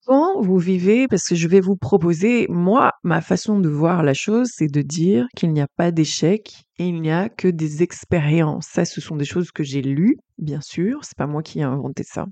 quand 0.06 0.42
vous 0.42 0.58
vivez, 0.58 1.08
parce 1.08 1.26
que 1.28 1.34
je 1.34 1.48
vais 1.48 1.60
vous 1.60 1.76
proposer, 1.76 2.46
moi, 2.50 2.92
ma 3.02 3.20
façon 3.22 3.58
de 3.58 3.68
voir 3.70 4.02
la 4.02 4.12
chose, 4.14 4.50
c'est 4.52 4.68
de 4.68 4.82
dire 4.82 5.26
qu'il 5.34 5.52
n'y 5.52 5.62
a 5.62 5.66
pas 5.76 5.90
d'échec 5.92 6.64
et 6.78 6.86
il 6.86 7.00
n'y 7.00 7.10
a 7.10 7.28
que 7.30 7.48
des 7.48 7.82
expériences. 7.82 8.66
Ça, 8.66 8.84
ce 8.84 9.00
sont 9.00 9.16
des 9.16 9.24
choses 9.24 9.50
que 9.50 9.62
j'ai 9.62 9.80
lues, 9.82 10.18
bien 10.38 10.60
sûr, 10.60 11.00
c'est 11.04 11.16
pas 11.16 11.26
moi 11.26 11.42
qui 11.42 11.60
ai 11.60 11.62
inventé 11.62 12.02
ça. 12.04 12.26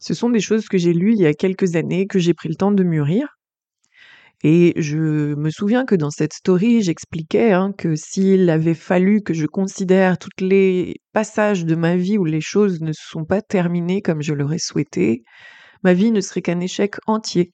Ce 0.00 0.14
sont 0.14 0.30
des 0.30 0.40
choses 0.40 0.68
que 0.68 0.78
j'ai 0.78 0.92
lues 0.92 1.14
il 1.14 1.20
y 1.20 1.26
a 1.26 1.34
quelques 1.34 1.76
années, 1.76 2.06
que 2.06 2.18
j'ai 2.18 2.34
pris 2.34 2.48
le 2.48 2.54
temps 2.54 2.72
de 2.72 2.84
mûrir. 2.84 3.36
Et 4.46 4.74
je 4.76 5.34
me 5.34 5.48
souviens 5.48 5.86
que 5.86 5.94
dans 5.94 6.10
cette 6.10 6.34
story, 6.34 6.82
j'expliquais 6.82 7.52
hein, 7.52 7.72
que 7.72 7.96
s'il 7.96 8.50
avait 8.50 8.74
fallu 8.74 9.22
que 9.22 9.32
je 9.32 9.46
considère 9.46 10.18
tous 10.18 10.28
les 10.38 10.96
passages 11.14 11.64
de 11.64 11.74
ma 11.74 11.96
vie 11.96 12.18
où 12.18 12.26
les 12.26 12.42
choses 12.42 12.82
ne 12.82 12.92
se 12.92 13.02
sont 13.08 13.24
pas 13.24 13.40
terminées 13.40 14.02
comme 14.02 14.20
je 14.20 14.34
l'aurais 14.34 14.58
souhaité, 14.58 15.22
ma 15.82 15.94
vie 15.94 16.10
ne 16.10 16.20
serait 16.20 16.42
qu'un 16.42 16.60
échec 16.60 16.96
entier. 17.06 17.52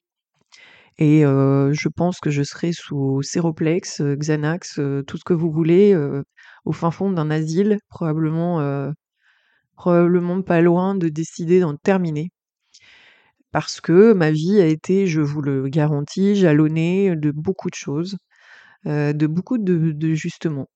Et 0.98 1.24
euh, 1.24 1.72
je 1.72 1.88
pense 1.88 2.18
que 2.18 2.30
je 2.30 2.42
serais 2.42 2.72
sous 2.72 3.22
Séroplex, 3.22 4.00
euh, 4.00 4.16
Xanax, 4.16 4.80
euh, 4.80 5.02
tout 5.02 5.16
ce 5.16 5.24
que 5.24 5.32
vous 5.32 5.52
voulez, 5.52 5.96
au 6.64 6.72
fin 6.72 6.90
fond 6.90 7.12
d'un 7.12 7.30
asile, 7.30 7.78
probablement, 7.88 8.92
probablement 9.76 10.42
pas 10.42 10.60
loin 10.60 10.96
de 10.96 11.08
décider 11.08 11.60
d'en 11.60 11.76
terminer 11.76 12.30
parce 13.52 13.80
que 13.80 14.12
ma 14.12 14.30
vie 14.30 14.60
a 14.60 14.66
été, 14.66 15.06
je 15.06 15.20
vous 15.20 15.42
le 15.42 15.68
garantis, 15.68 16.36
jalonnée 16.36 17.16
de 17.16 17.30
beaucoup 17.30 17.70
de 17.70 17.74
choses, 17.74 18.16
de 18.84 19.26
beaucoup 19.26 19.58
de, 19.58 19.92
de 19.92 20.14
justement, 20.14 20.68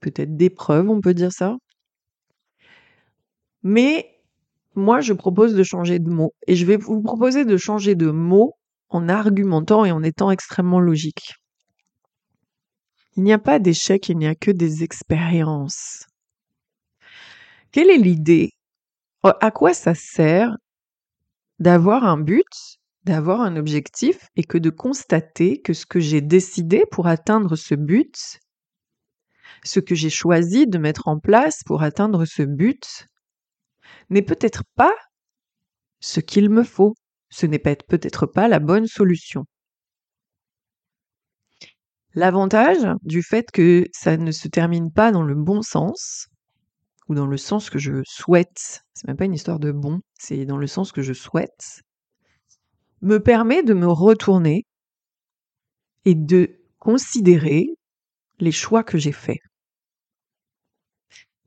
peut-être 0.00 0.36
d'épreuves, 0.36 0.90
on 0.90 1.00
peut 1.00 1.14
dire 1.14 1.32
ça. 1.32 1.56
Mais 3.62 4.18
moi, 4.74 5.00
je 5.00 5.12
propose 5.12 5.54
de 5.54 5.62
changer 5.62 5.98
de 5.98 6.10
mot. 6.10 6.32
Et 6.46 6.56
je 6.56 6.64
vais 6.66 6.76
vous 6.76 7.02
proposer 7.02 7.44
de 7.44 7.56
changer 7.56 7.94
de 7.94 8.10
mot 8.10 8.54
en 8.88 9.08
argumentant 9.08 9.84
et 9.84 9.92
en 9.92 10.02
étant 10.02 10.30
extrêmement 10.30 10.80
logique. 10.80 11.34
Il 13.16 13.24
n'y 13.24 13.32
a 13.32 13.38
pas 13.38 13.58
d'échec, 13.58 14.08
il 14.08 14.18
n'y 14.18 14.26
a 14.26 14.34
que 14.34 14.50
des 14.50 14.82
expériences. 14.82 16.06
Quelle 17.72 17.90
est 17.90 17.98
l'idée? 17.98 18.52
À 19.22 19.50
quoi 19.50 19.74
ça 19.74 19.94
sert 19.94 20.56
d'avoir 21.60 22.04
un 22.04 22.18
but, 22.18 22.78
d'avoir 23.04 23.40
un 23.40 23.56
objectif 23.56 24.28
et 24.36 24.44
que 24.44 24.58
de 24.58 24.70
constater 24.70 25.60
que 25.60 25.72
ce 25.72 25.86
que 25.86 26.00
j'ai 26.00 26.20
décidé 26.20 26.84
pour 26.90 27.06
atteindre 27.06 27.54
ce 27.56 27.74
but, 27.74 28.40
ce 29.64 29.80
que 29.80 29.94
j'ai 29.94 30.10
choisi 30.10 30.66
de 30.66 30.78
mettre 30.78 31.08
en 31.08 31.18
place 31.18 31.62
pour 31.64 31.82
atteindre 31.82 32.24
ce 32.24 32.42
but, 32.42 33.06
n'est 34.08 34.22
peut-être 34.22 34.64
pas 34.74 34.94
ce 36.00 36.20
qu'il 36.20 36.50
me 36.50 36.64
faut. 36.64 36.94
Ce 37.28 37.46
n'est 37.46 37.58
peut-être 37.58 38.26
pas 38.26 38.48
la 38.48 38.58
bonne 38.58 38.86
solution. 38.86 39.44
L'avantage 42.14 42.84
du 43.02 43.22
fait 43.22 43.52
que 43.52 43.86
ça 43.92 44.16
ne 44.16 44.32
se 44.32 44.48
termine 44.48 44.90
pas 44.90 45.12
dans 45.12 45.22
le 45.22 45.36
bon 45.36 45.62
sens, 45.62 46.26
ou 47.10 47.14
dans 47.16 47.26
le 47.26 47.36
sens 47.36 47.70
que 47.70 47.80
je 47.80 48.02
souhaite, 48.06 48.84
c'est 48.94 49.08
même 49.08 49.16
pas 49.16 49.24
une 49.24 49.34
histoire 49.34 49.58
de 49.58 49.72
bon, 49.72 50.00
c'est 50.16 50.46
dans 50.46 50.58
le 50.58 50.68
sens 50.68 50.92
que 50.92 51.02
je 51.02 51.12
souhaite, 51.12 51.82
me 53.02 53.18
permet 53.18 53.64
de 53.64 53.74
me 53.74 53.88
retourner 53.88 54.64
et 56.04 56.14
de 56.14 56.60
considérer 56.78 57.66
les 58.38 58.52
choix 58.52 58.84
que 58.84 58.96
j'ai 58.96 59.10
faits. 59.10 59.40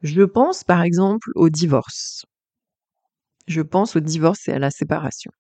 Je 0.02 0.24
pense 0.24 0.66
par 0.66 0.82
exemple 0.82 1.32
au 1.36 1.48
divorce. 1.48 2.26
Je 3.48 3.62
pense 3.62 3.96
au 3.96 4.02
divorce 4.02 4.50
et 4.50 4.52
à 4.52 4.60
la 4.60 4.70
séparation. 4.70 5.32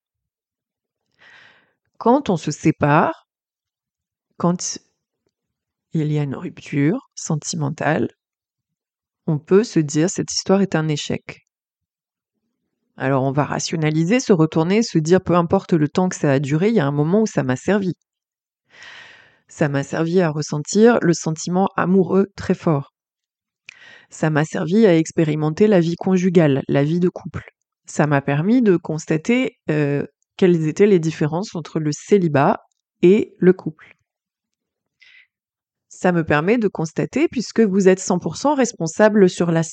Quand 1.98 2.30
on 2.30 2.38
se 2.38 2.52
sépare, 2.52 3.28
quand 4.38 4.80
il 5.92 6.10
y 6.14 6.18
a 6.18 6.24
une 6.24 6.36
rupture 6.36 7.10
sentimentale, 7.14 8.08
on 9.28 9.40
peut 9.40 9.64
se 9.64 9.80
dire 9.80 10.10
cette 10.10 10.32
histoire 10.32 10.62
est 10.62 10.76
un 10.76 10.88
échec. 10.88 11.42
Alors 12.96 13.24
on 13.24 13.32
va 13.32 13.44
rationaliser, 13.44 14.20
se 14.20 14.34
retourner, 14.34 14.84
se 14.84 15.00
dire 15.00 15.22
peu 15.22 15.36
importe 15.36 15.74
le 15.74 15.88
temps 15.88 16.10
que 16.10 16.16
ça 16.16 16.32
a 16.32 16.40
duré, 16.40 16.70
il 16.70 16.76
y 16.76 16.80
a 16.80 16.86
un 16.86 16.92
moment 16.92 17.22
où 17.22 17.26
ça 17.26 17.44
m'a 17.44 17.56
servi. 17.56 17.94
Ça 19.48 19.70
m'a 19.70 19.84
servi 19.84 20.22
à 20.22 20.30
ressentir 20.30 21.00
le 21.02 21.14
sentiment 21.14 21.70
amoureux 21.76 22.28
très 22.36 22.54
fort. 22.54 22.94
Ça 24.10 24.30
m'a 24.30 24.46
servi 24.46 24.86
à 24.86 24.96
expérimenter 24.96 25.68
la 25.68 25.80
vie 25.80 25.96
conjugale, 25.96 26.62
la 26.68 26.84
vie 26.84 27.00
de 27.00 27.10
couple. 27.10 27.44
Ça 27.88 28.06
m'a 28.06 28.22
permis 28.22 28.62
de 28.62 28.78
constater 28.78 29.58
euh, 29.70 30.06
quelles 30.38 30.68
étaient 30.68 30.88
les 30.88 31.00
différences 31.00 31.56
entre 31.56 31.80
le 31.80 31.92
célibat 31.92 32.60
et 33.02 33.36
le 33.40 33.54
couple 33.54 33.96
ça 36.04 36.12
me 36.12 36.26
permet 36.26 36.58
de 36.58 36.68
constater, 36.68 37.30
puisque 37.30 37.62
vous 37.62 37.88
êtes 37.88 38.02
100% 38.02 38.58
responsable 38.58 39.30
sur 39.30 39.52
la, 39.52 39.64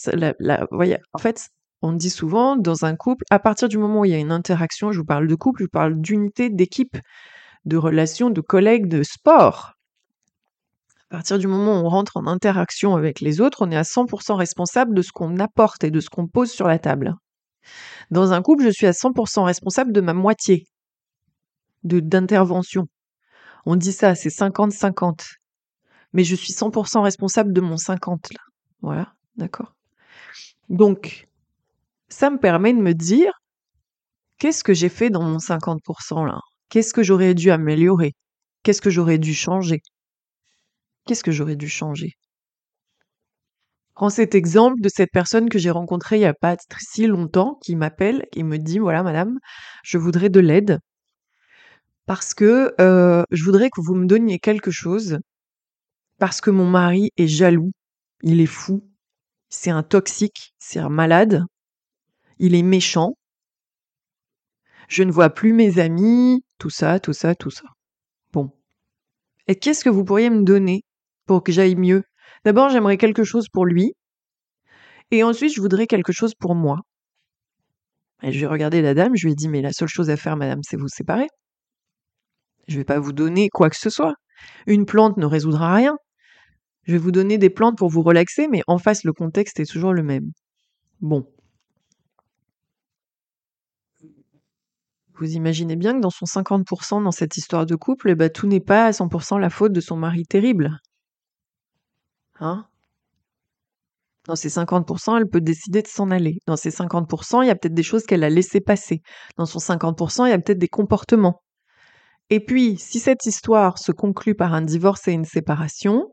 voyez, 0.70 0.96
en 1.12 1.18
fait, 1.18 1.48
on 1.82 1.92
dit 1.92 2.08
souvent 2.08 2.54
dans 2.54 2.84
un 2.84 2.94
couple, 2.94 3.24
à 3.30 3.40
partir 3.40 3.68
du 3.68 3.78
moment 3.78 4.02
où 4.02 4.04
il 4.04 4.12
y 4.12 4.14
a 4.14 4.18
une 4.18 4.30
interaction, 4.30 4.92
je 4.92 5.00
vous 5.00 5.04
parle 5.04 5.26
de 5.26 5.34
couple, 5.34 5.62
je 5.62 5.64
vous 5.64 5.70
parle 5.70 6.00
d'unité, 6.00 6.48
d'équipe, 6.48 6.96
de 7.64 7.76
relation, 7.76 8.30
de 8.30 8.40
collègues, 8.40 8.86
de 8.86 9.02
sport. 9.02 9.72
À 11.10 11.16
partir 11.16 11.36
du 11.36 11.48
moment 11.48 11.80
où 11.80 11.86
on 11.86 11.88
rentre 11.88 12.16
en 12.16 12.28
interaction 12.28 12.94
avec 12.94 13.20
les 13.20 13.40
autres, 13.40 13.66
on 13.66 13.72
est 13.72 13.76
à 13.76 13.82
100% 13.82 14.34
responsable 14.34 14.94
de 14.94 15.02
ce 15.02 15.10
qu'on 15.10 15.36
apporte 15.38 15.82
et 15.82 15.90
de 15.90 15.98
ce 15.98 16.10
qu'on 16.10 16.28
pose 16.28 16.52
sur 16.52 16.68
la 16.68 16.78
table. 16.78 17.16
Dans 18.12 18.32
un 18.32 18.40
couple, 18.40 18.62
je 18.62 18.70
suis 18.70 18.86
à 18.86 18.92
100% 18.92 19.42
responsable 19.42 19.90
de 19.90 20.00
ma 20.00 20.14
moitié 20.14 20.64
d'intervention. 21.82 22.86
On 23.66 23.74
dit 23.74 23.92
ça, 23.92 24.14
c'est 24.14 24.28
50-50 24.28 25.39
mais 26.12 26.24
je 26.24 26.34
suis 26.34 26.52
100% 26.52 27.02
responsable 27.02 27.52
de 27.52 27.60
mon 27.60 27.76
50 27.76 28.32
là. 28.32 28.40
Voilà, 28.82 29.14
d'accord. 29.36 29.74
Donc, 30.68 31.28
ça 32.08 32.30
me 32.30 32.38
permet 32.38 32.72
de 32.72 32.80
me 32.80 32.94
dire, 32.94 33.32
qu'est-ce 34.38 34.64
que 34.64 34.74
j'ai 34.74 34.88
fait 34.88 35.10
dans 35.10 35.22
mon 35.22 35.38
50% 35.38 36.24
là? 36.26 36.40
Qu'est-ce 36.68 36.94
que 36.94 37.02
j'aurais 37.02 37.34
dû 37.34 37.50
améliorer? 37.50 38.14
Qu'est-ce 38.62 38.82
que 38.82 38.90
j'aurais 38.90 39.18
dû 39.18 39.34
changer? 39.34 39.82
Qu'est-ce 41.06 41.24
que 41.24 41.32
j'aurais 41.32 41.56
dû 41.56 41.68
changer? 41.68 42.12
Prends 43.94 44.10
cet 44.10 44.34
exemple 44.34 44.80
de 44.80 44.88
cette 44.88 45.10
personne 45.12 45.48
que 45.48 45.58
j'ai 45.58 45.70
rencontrée 45.70 46.16
il 46.16 46.20
n'y 46.20 46.24
a 46.24 46.34
pas 46.34 46.56
si 46.78 47.06
longtemps, 47.06 47.58
qui 47.62 47.76
m'appelle 47.76 48.26
et 48.32 48.42
me 48.42 48.56
dit, 48.56 48.78
voilà 48.78 49.02
madame, 49.02 49.38
je 49.82 49.98
voudrais 49.98 50.30
de 50.30 50.40
l'aide 50.40 50.78
parce 52.06 52.34
que 52.34 52.74
euh, 52.80 53.22
je 53.30 53.44
voudrais 53.44 53.70
que 53.70 53.80
vous 53.80 53.94
me 53.94 54.06
donniez 54.06 54.38
quelque 54.40 54.70
chose 54.70 55.18
parce 56.20 56.40
que 56.40 56.50
mon 56.50 56.68
mari 56.68 57.10
est 57.16 57.26
jaloux, 57.26 57.72
il 58.22 58.40
est 58.40 58.46
fou, 58.46 58.86
c'est 59.48 59.70
un 59.70 59.82
toxique, 59.82 60.54
c'est 60.58 60.78
un 60.78 60.90
malade, 60.90 61.44
il 62.38 62.54
est 62.54 62.62
méchant, 62.62 63.14
je 64.88 65.02
ne 65.02 65.10
vois 65.10 65.30
plus 65.30 65.52
mes 65.52 65.78
amis, 65.78 66.44
tout 66.58 66.68
ça, 66.68 67.00
tout 67.00 67.12
ça, 67.12 67.34
tout 67.34 67.50
ça. 67.50 67.64
Bon. 68.32 68.50
Et 69.46 69.54
qu'est-ce 69.56 69.82
que 69.82 69.88
vous 69.88 70.04
pourriez 70.04 70.30
me 70.30 70.42
donner 70.42 70.82
pour 71.26 71.42
que 71.42 71.52
j'aille 71.52 71.76
mieux? 71.76 72.02
D'abord, 72.44 72.70
j'aimerais 72.70 72.98
quelque 72.98 73.24
chose 73.24 73.48
pour 73.48 73.64
lui. 73.64 73.94
Et 75.10 75.22
ensuite, 75.22 75.54
je 75.54 75.60
voudrais 75.60 75.86
quelque 75.86 76.12
chose 76.12 76.34
pour 76.34 76.54
moi. 76.54 76.80
Et 78.22 78.32
je 78.32 78.40
vais 78.40 78.46
regarder 78.46 78.82
la 78.82 78.94
dame, 78.94 79.16
je 79.16 79.26
lui 79.26 79.32
ai 79.32 79.36
dit, 79.36 79.48
mais 79.48 79.62
la 79.62 79.72
seule 79.72 79.88
chose 79.88 80.10
à 80.10 80.16
faire, 80.16 80.36
madame, 80.36 80.60
c'est 80.62 80.76
vous 80.76 80.88
séparer. 80.88 81.28
Je 82.68 82.74
ne 82.74 82.80
vais 82.80 82.84
pas 82.84 82.98
vous 82.98 83.12
donner 83.12 83.48
quoi 83.48 83.70
que 83.70 83.76
ce 83.76 83.90
soit. 83.90 84.14
Une 84.66 84.86
plante 84.86 85.16
ne 85.16 85.26
résoudra 85.26 85.74
rien. 85.74 85.96
Je 86.84 86.92
vais 86.92 86.98
vous 86.98 87.12
donner 87.12 87.38
des 87.38 87.50
plantes 87.50 87.78
pour 87.78 87.88
vous 87.88 88.02
relaxer, 88.02 88.48
mais 88.48 88.62
en 88.66 88.78
face, 88.78 89.04
le 89.04 89.12
contexte 89.12 89.60
est 89.60 89.70
toujours 89.70 89.92
le 89.92 90.02
même. 90.02 90.32
Bon. 91.00 91.26
Vous 95.14 95.32
imaginez 95.32 95.76
bien 95.76 95.94
que 95.94 96.00
dans 96.00 96.10
son 96.10 96.24
50% 96.24 97.04
dans 97.04 97.10
cette 97.10 97.36
histoire 97.36 97.66
de 97.66 97.76
couple, 97.76 98.10
eh 98.10 98.14
ben, 98.14 98.30
tout 98.30 98.46
n'est 98.46 98.60
pas 98.60 98.86
à 98.86 98.90
100% 98.92 99.38
la 99.38 99.50
faute 99.50 99.72
de 99.72 99.80
son 99.80 99.96
mari 99.96 100.24
terrible. 100.24 100.78
Hein? 102.40 102.66
Dans 104.26 104.36
ces 104.36 104.48
50%, 104.48 105.18
elle 105.18 105.28
peut 105.28 105.40
décider 105.40 105.82
de 105.82 105.88
s'en 105.88 106.10
aller. 106.10 106.38
Dans 106.46 106.56
ces 106.56 106.70
50%, 106.70 107.42
il 107.42 107.48
y 107.48 107.50
a 107.50 107.54
peut-être 107.54 107.74
des 107.74 107.82
choses 107.82 108.04
qu'elle 108.04 108.24
a 108.24 108.30
laissées 108.30 108.60
passer. 108.60 109.02
Dans 109.36 109.46
son 109.46 109.58
50%, 109.58 110.26
il 110.26 110.30
y 110.30 110.32
a 110.32 110.38
peut-être 110.38 110.58
des 110.58 110.68
comportements. 110.68 111.42
Et 112.30 112.40
puis, 112.40 112.78
si 112.78 113.00
cette 113.00 113.26
histoire 113.26 113.78
se 113.78 113.92
conclut 113.92 114.34
par 114.34 114.54
un 114.54 114.62
divorce 114.62 115.08
et 115.08 115.12
une 115.12 115.24
séparation, 115.24 116.06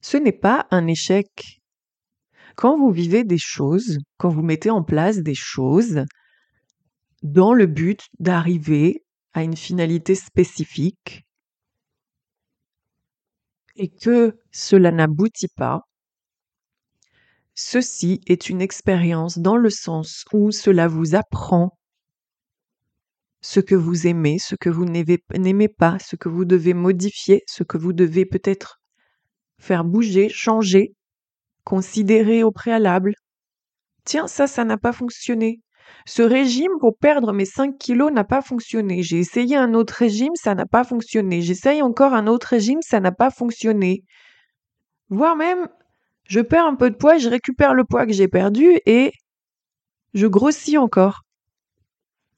ce 0.00 0.16
n'est 0.16 0.32
pas 0.32 0.66
un 0.70 0.86
échec. 0.86 1.60
Quand 2.56 2.78
vous 2.78 2.90
vivez 2.90 3.24
des 3.24 3.38
choses, 3.38 3.98
quand 4.16 4.28
vous 4.28 4.42
mettez 4.42 4.70
en 4.70 4.82
place 4.82 5.18
des 5.18 5.34
choses 5.34 6.04
dans 7.22 7.54
le 7.54 7.66
but 7.66 8.00
d'arriver 8.18 9.04
à 9.32 9.42
une 9.42 9.56
finalité 9.56 10.14
spécifique 10.14 11.24
et 13.76 13.88
que 13.88 14.38
cela 14.50 14.90
n'aboutit 14.90 15.48
pas, 15.48 15.88
Ceci 17.60 18.20
est 18.28 18.50
une 18.50 18.60
expérience 18.62 19.40
dans 19.40 19.56
le 19.56 19.68
sens 19.68 20.24
où 20.32 20.52
cela 20.52 20.86
vous 20.86 21.16
apprend 21.16 21.76
ce 23.40 23.58
que 23.58 23.74
vous 23.74 24.06
aimez, 24.06 24.38
ce 24.38 24.54
que 24.54 24.70
vous 24.70 24.84
n'aimez 24.84 25.68
pas, 25.68 25.98
ce 25.98 26.14
que 26.14 26.28
vous 26.28 26.44
devez 26.44 26.72
modifier, 26.72 27.42
ce 27.48 27.64
que 27.64 27.76
vous 27.76 27.92
devez 27.92 28.26
peut-être 28.26 28.77
faire 29.60 29.84
bouger, 29.84 30.28
changer, 30.28 30.94
considérer 31.64 32.42
au 32.42 32.50
préalable. 32.50 33.14
Tiens, 34.04 34.26
ça, 34.26 34.46
ça 34.46 34.64
n'a 34.64 34.78
pas 34.78 34.92
fonctionné. 34.92 35.60
Ce 36.06 36.22
régime 36.22 36.72
pour 36.80 36.96
perdre 36.96 37.32
mes 37.32 37.44
5 37.44 37.76
kilos 37.78 38.12
n'a 38.12 38.24
pas 38.24 38.40
fonctionné. 38.40 39.02
J'ai 39.02 39.18
essayé 39.18 39.56
un 39.56 39.74
autre 39.74 39.94
régime, 39.94 40.34
ça 40.34 40.54
n'a 40.54 40.66
pas 40.66 40.84
fonctionné. 40.84 41.42
J'essaye 41.42 41.82
encore 41.82 42.14
un 42.14 42.26
autre 42.26 42.48
régime, 42.48 42.80
ça 42.82 43.00
n'a 43.00 43.12
pas 43.12 43.30
fonctionné. 43.30 44.04
Voire 45.10 45.36
même, 45.36 45.68
je 46.24 46.40
perds 46.40 46.66
un 46.66 46.74
peu 46.74 46.90
de 46.90 46.96
poids, 46.96 47.18
je 47.18 47.28
récupère 47.28 47.74
le 47.74 47.84
poids 47.84 48.06
que 48.06 48.12
j'ai 48.12 48.28
perdu 48.28 48.78
et 48.86 49.12
je 50.14 50.26
grossis 50.26 50.78
encore. 50.78 51.22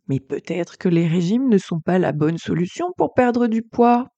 Mais 0.09 0.21
peut-être 0.21 0.77
que 0.77 0.89
les 0.89 1.07
régimes 1.07 1.49
ne 1.49 1.59
sont 1.59 1.81
pas 1.81 1.99
la 1.99 2.13
bonne 2.13 2.39
solution 2.39 2.93
pour 2.97 3.15
perdre 3.15 3.47
du 3.47 3.63
poids. 3.63 4.09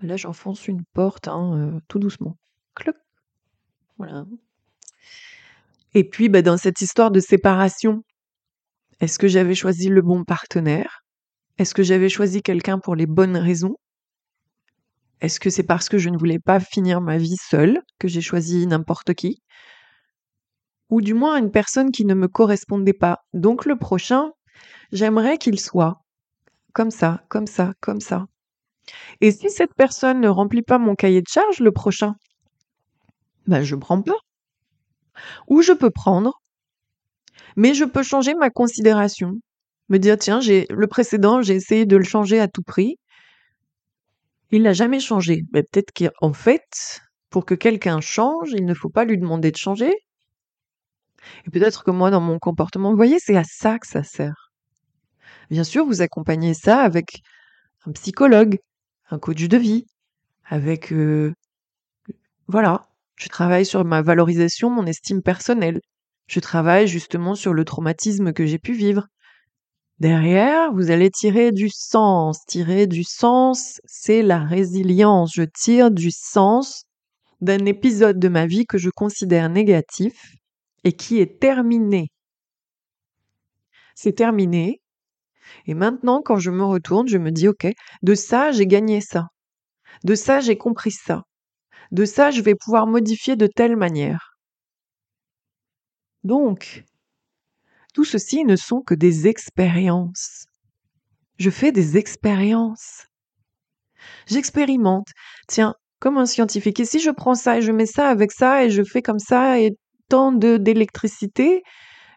Là, 0.00 0.16
j'enfonce 0.16 0.68
une 0.68 0.84
porte, 0.92 1.28
hein, 1.28 1.56
euh, 1.56 1.80
tout 1.88 1.98
doucement. 1.98 2.36
Cloc. 2.74 2.96
Voilà. 3.98 4.26
Et 5.94 6.04
puis, 6.04 6.28
bah, 6.28 6.42
dans 6.42 6.58
cette 6.58 6.80
histoire 6.80 7.10
de 7.10 7.20
séparation, 7.20 8.02
est-ce 9.00 9.18
que 9.18 9.28
j'avais 9.28 9.54
choisi 9.54 9.88
le 9.88 10.02
bon 10.02 10.24
partenaire? 10.24 11.00
Est-ce 11.58 11.74
que 11.74 11.82
j'avais 11.82 12.10
choisi 12.10 12.42
quelqu'un 12.42 12.78
pour 12.78 12.94
les 12.94 13.06
bonnes 13.06 13.36
raisons? 13.36 13.76
Est-ce 15.22 15.40
que 15.40 15.48
c'est 15.48 15.62
parce 15.62 15.88
que 15.88 15.96
je 15.96 16.10
ne 16.10 16.18
voulais 16.18 16.38
pas 16.38 16.60
finir 16.60 17.00
ma 17.00 17.16
vie 17.16 17.36
seule 17.36 17.80
que 17.98 18.08
j'ai 18.08 18.20
choisi 18.20 18.66
n'importe 18.66 19.14
qui? 19.14 19.42
Ou 20.90 21.00
du 21.00 21.14
moins 21.14 21.38
une 21.38 21.50
personne 21.50 21.90
qui 21.90 22.04
ne 22.04 22.14
me 22.14 22.28
correspondait 22.28 22.92
pas. 22.92 23.20
Donc 23.32 23.64
le 23.64 23.76
prochain, 23.76 24.30
j'aimerais 24.92 25.38
qu'il 25.38 25.58
soit 25.58 26.02
comme 26.74 26.90
ça, 26.90 27.24
comme 27.28 27.46
ça, 27.46 27.72
comme 27.80 28.00
ça. 28.00 28.26
Et 29.20 29.32
si 29.32 29.50
cette 29.50 29.74
personne 29.74 30.20
ne 30.20 30.28
remplit 30.28 30.62
pas 30.62 30.78
mon 30.78 30.94
cahier 30.94 31.22
de 31.22 31.28
charge, 31.28 31.60
le 31.60 31.72
prochain, 31.72 32.14
ben 33.46 33.62
je 33.62 33.76
prends 33.76 34.02
pas. 34.02 34.18
Ou 35.48 35.62
je 35.62 35.72
peux 35.72 35.90
prendre, 35.90 36.40
mais 37.56 37.74
je 37.74 37.84
peux 37.84 38.02
changer 38.02 38.34
ma 38.34 38.50
considération. 38.50 39.32
Me 39.88 39.98
dire, 39.98 40.18
tiens, 40.18 40.40
j'ai 40.40 40.66
le 40.70 40.86
précédent, 40.86 41.42
j'ai 41.42 41.54
essayé 41.54 41.86
de 41.86 41.96
le 41.96 42.04
changer 42.04 42.40
à 42.40 42.48
tout 42.48 42.62
prix. 42.62 42.96
Il 44.50 44.62
n'a 44.62 44.72
jamais 44.72 45.00
changé. 45.00 45.42
Mais 45.52 45.62
peut-être 45.62 45.92
qu'en 45.92 46.32
fait, 46.32 47.00
pour 47.30 47.44
que 47.46 47.54
quelqu'un 47.54 48.00
change, 48.00 48.50
il 48.52 48.64
ne 48.64 48.74
faut 48.74 48.88
pas 48.88 49.04
lui 49.04 49.18
demander 49.18 49.50
de 49.50 49.56
changer. 49.56 49.92
Et 51.46 51.50
peut-être 51.50 51.84
que 51.84 51.90
moi, 51.90 52.10
dans 52.10 52.20
mon 52.20 52.38
comportement, 52.38 52.90
vous 52.90 52.96
voyez, 52.96 53.18
c'est 53.18 53.36
à 53.36 53.44
ça 53.44 53.78
que 53.78 53.86
ça 53.86 54.02
sert. 54.02 54.50
Bien 55.50 55.64
sûr, 55.64 55.86
vous 55.86 56.02
accompagnez 56.02 56.54
ça 56.54 56.80
avec 56.80 57.20
un 57.86 57.92
psychologue, 57.92 58.58
un 59.10 59.18
coach 59.18 59.42
de 59.42 59.56
vie, 59.56 59.86
avec... 60.44 60.92
Voilà, 62.48 62.86
je 63.16 63.28
travaille 63.28 63.66
sur 63.66 63.84
ma 63.84 64.02
valorisation, 64.02 64.70
mon 64.70 64.86
estime 64.86 65.22
personnelle. 65.22 65.80
Je 66.28 66.40
travaille 66.40 66.86
justement 66.86 67.34
sur 67.34 67.52
le 67.52 67.64
traumatisme 67.64 68.32
que 68.32 68.46
j'ai 68.46 68.58
pu 68.58 68.72
vivre. 68.72 69.06
Derrière, 69.98 70.72
vous 70.72 70.90
allez 70.90 71.10
tirer 71.10 71.52
du 71.52 71.70
sens. 71.70 72.44
Tirer 72.46 72.86
du 72.86 73.02
sens, 73.04 73.80
c'est 73.84 74.22
la 74.22 74.40
résilience. 74.40 75.32
Je 75.34 75.42
tire 75.42 75.90
du 75.90 76.10
sens 76.10 76.84
d'un 77.40 77.64
épisode 77.64 78.18
de 78.18 78.28
ma 78.28 78.46
vie 78.46 78.66
que 78.66 78.78
je 78.78 78.90
considère 78.90 79.48
négatif 79.48 80.34
et 80.84 80.92
qui 80.92 81.20
est 81.20 81.40
terminé. 81.40 82.08
C'est 83.94 84.12
terminé. 84.12 84.80
Et 85.66 85.74
maintenant, 85.74 86.22
quand 86.22 86.38
je 86.38 86.50
me 86.50 86.64
retourne, 86.64 87.08
je 87.08 87.18
me 87.18 87.30
dis, 87.30 87.48
OK, 87.48 87.66
de 88.02 88.14
ça, 88.14 88.52
j'ai 88.52 88.66
gagné 88.66 89.00
ça. 89.00 89.28
De 90.04 90.14
ça, 90.14 90.40
j'ai 90.40 90.56
compris 90.56 90.92
ça. 90.92 91.22
De 91.92 92.04
ça, 92.04 92.30
je 92.30 92.42
vais 92.42 92.54
pouvoir 92.54 92.86
modifier 92.86 93.36
de 93.36 93.46
telle 93.46 93.76
manière. 93.76 94.36
Donc, 96.24 96.84
tout 97.94 98.04
ceci 98.04 98.44
ne 98.44 98.56
sont 98.56 98.82
que 98.82 98.94
des 98.94 99.26
expériences. 99.26 100.46
Je 101.38 101.50
fais 101.50 101.72
des 101.72 101.96
expériences. 101.96 103.06
J'expérimente. 104.26 105.08
Tiens, 105.48 105.74
comme 106.00 106.18
un 106.18 106.26
scientifique. 106.26 106.80
Et 106.80 106.84
si 106.84 106.98
je 107.00 107.10
prends 107.10 107.34
ça 107.34 107.58
et 107.58 107.62
je 107.62 107.72
mets 107.72 107.86
ça 107.86 108.08
avec 108.08 108.32
ça 108.32 108.64
et 108.64 108.70
je 108.70 108.82
fais 108.82 109.02
comme 109.02 109.18
ça 109.18 109.60
et 109.60 109.72
tant 110.08 110.32
d'électricité 110.32 111.62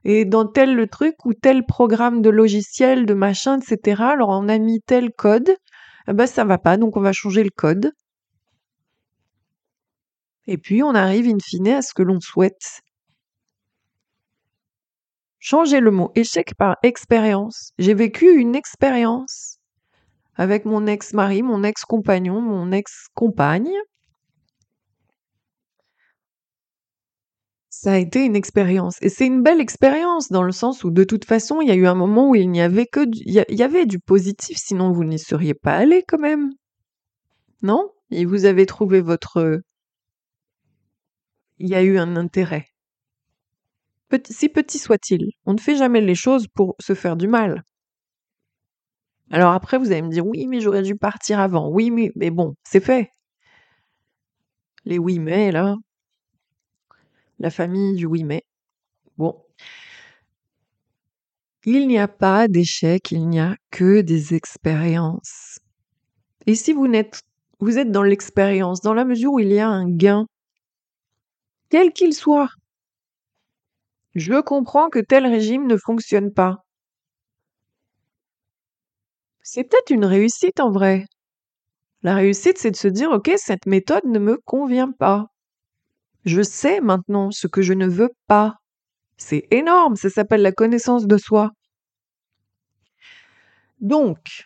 et 0.06 0.26
dans 0.26 0.46
tel 0.46 0.88
truc 0.90 1.26
ou 1.26 1.34
tel 1.34 1.66
programme 1.66 2.22
de 2.22 2.30
logiciel, 2.30 3.06
de 3.06 3.14
machin, 3.14 3.60
etc. 3.60 4.02
Alors 4.02 4.30
on 4.30 4.48
a 4.50 4.58
mis 4.58 4.82
tel 4.82 5.12
code, 5.12 5.56
eh 6.08 6.14
ben 6.14 6.26
va 6.26 6.58
pas, 6.58 6.78
donc 6.78 6.98
on 6.98 7.02
va 7.02 7.14
changer 7.14 7.44
le 7.44 7.50
code. 7.50 7.92
Et 10.48 10.58
puis 10.58 10.82
on 10.84 10.96
arrive 10.96 11.28
in 11.28 11.38
fine 11.44 11.68
à 11.70 11.82
ce 11.82 11.94
que 11.94 12.02
l'on 12.02 12.20
souhaite. 12.20 12.82
Changer 15.40 15.80
le 15.80 15.92
mot 15.92 16.12
échec 16.16 16.56
par 16.56 16.78
expérience. 16.84 17.72
J'ai 17.78 17.94
vécu 17.94 18.36
une 18.36 18.56
expérience 18.56 19.60
avec 20.36 20.66
mon 20.66 20.88
ex-mari, 20.88 21.44
mon 21.44 21.64
ex-compagnon, 21.64 22.42
mon 22.42 22.72
ex-compagne. 22.72 23.72
Ça 27.82 27.94
a 27.94 27.98
été 27.98 28.26
une 28.26 28.36
expérience. 28.36 28.98
Et 29.02 29.08
c'est 29.08 29.26
une 29.26 29.42
belle 29.42 29.62
expérience 29.62 30.28
dans 30.28 30.44
le 30.44 30.52
sens 30.52 30.84
où 30.84 30.92
de 30.92 31.06
toute 31.06 31.24
façon, 31.24 31.62
il 31.62 31.70
y 31.70 31.72
a 31.72 31.76
eu 31.76 31.88
un 31.88 31.96
moment 31.96 32.30
où 32.30 32.36
il 32.36 32.52
n'y 32.52 32.60
avait 32.60 32.86
que 32.86 33.06
du, 33.06 33.22
il 33.26 33.34
y 33.58 33.63
avait 33.63 33.86
du 33.86 34.00
positif, 34.00 34.58
sinon 34.58 34.92
vous 34.92 35.06
n'y 35.06 35.18
seriez 35.18 35.54
pas 35.54 35.76
allé 35.78 36.04
quand 36.06 36.20
même. 36.20 36.52
Non? 37.62 37.89
Et 38.12 38.26
vous 38.26 38.44
avez 38.44 38.65
trouvé 38.65 39.00
votre, 39.00 39.62
il 41.58 41.70
y 41.70 41.76
a 41.76 41.82
eu 41.82 41.98
un 41.98 42.18
intérêt 42.18 42.65
si 44.26 44.50
petit 44.50 44.78
soit-il. 44.78 45.32
On 45.46 45.54
ne 45.54 45.60
fait 45.60 45.78
jamais 45.78 46.02
les 46.02 46.15
choses 46.15 46.48
pour 46.48 46.76
se 46.82 46.94
faire 46.96 47.15
du 47.15 47.30
mal. 47.30 47.63
Alors 49.32 49.54
après, 49.54 49.78
vous 49.78 49.94
allez 49.94 50.02
me 50.02 50.10
dire, 50.10 50.26
oui, 50.28 50.48
mais 50.48 50.60
j'aurais 50.60 50.82
dû 50.82 50.98
partir 50.98 51.39
avant. 51.39 51.70
Oui, 51.70 51.92
mais, 51.92 52.12
mais 52.18 52.30
bon, 52.30 52.56
c'est 52.65 52.84
fait. 52.84 53.10
Les 54.84 54.98
oui, 54.98 55.20
mais, 55.20 55.52
là. 55.54 55.76
La 57.39 57.49
famille 57.49 57.95
du 57.95 58.06
oui, 58.06 58.23
mais. 58.23 58.43
Bon. 59.17 59.43
Il 61.65 61.88
n'y 61.88 61.97
a 61.97 62.08
pas 62.08 62.47
d'échec, 62.47 63.12
il 63.12 63.28
n'y 63.28 63.39
a 63.39 63.56
que 63.71 64.02
des 64.02 64.34
expériences. 64.34 65.60
Et 66.47 66.56
si 66.56 66.73
vous 66.73 66.88
n'êtes, 66.88 67.21
vous 67.60 67.78
êtes 67.78 67.91
dans 67.91 68.04
l'expérience, 68.04 68.82
dans 68.82 68.93
la 68.93 69.06
mesure 69.06 69.34
où 69.34 69.39
il 69.39 69.52
y 69.52 69.60
a 69.60 69.67
un 69.69 69.89
gain, 69.89 70.25
quel 71.69 71.93
qu'il 71.93 72.13
soit, 72.13 72.49
je 74.15 74.41
comprends 74.41 74.89
que 74.89 74.99
tel 74.99 75.25
régime 75.25 75.67
ne 75.67 75.78
fonctionne 75.78 76.34
pas. 76.34 76.63
C'est 79.41 79.63
peut-être 79.65 79.89
une 79.89 80.06
réussite 80.06 80.60
en 80.60 80.71
vrai. 80.71 81.06
La 82.04 82.15
réussite, 82.15 82.58
c'est 82.58 82.71
de 82.71 82.75
se 82.75 82.88
dire, 82.88 83.12
OK, 83.12 83.32
cette 83.38 83.65
méthode 83.65 84.06
ne 84.06 84.19
me 84.19 84.38
convient 84.45 84.91
pas. 84.91 85.28
Je 86.25 86.41
sais 86.41 86.82
maintenant 86.82 87.32
ce 87.32 87.47
que 87.47 87.62
je 87.62 87.73
ne 87.73 87.88
veux 87.88 88.12
pas. 88.27 88.55
C'est 89.17 89.47
énorme, 89.51 89.95
ça 89.95 90.10
s'appelle 90.10 90.41
la 90.41 90.51
connaissance 90.51 91.08
de 91.08 91.17
soi. 91.17 91.51
Donc, 93.79 94.45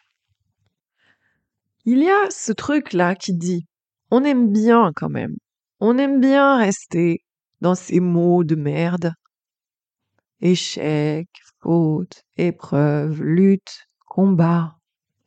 il 1.86 2.00
y 2.00 2.10
a 2.10 2.30
ce 2.30 2.52
truc-là 2.52 3.16
qui 3.16 3.34
dit, 3.34 3.66
on 4.12 4.24
aime 4.24 4.52
bien 4.52 4.92
quand 4.96 5.10
même, 5.10 5.36
on 5.80 5.98
aime 5.98 6.20
bien 6.20 6.58
rester 6.58 7.20
dans 7.62 7.76
ces 7.76 8.00
mots 8.00 8.44
de 8.44 8.56
merde. 8.56 9.14
Échec, 10.42 11.28
faute, 11.62 12.24
épreuve, 12.38 13.22
lutte, 13.24 13.88
combat, 14.06 14.76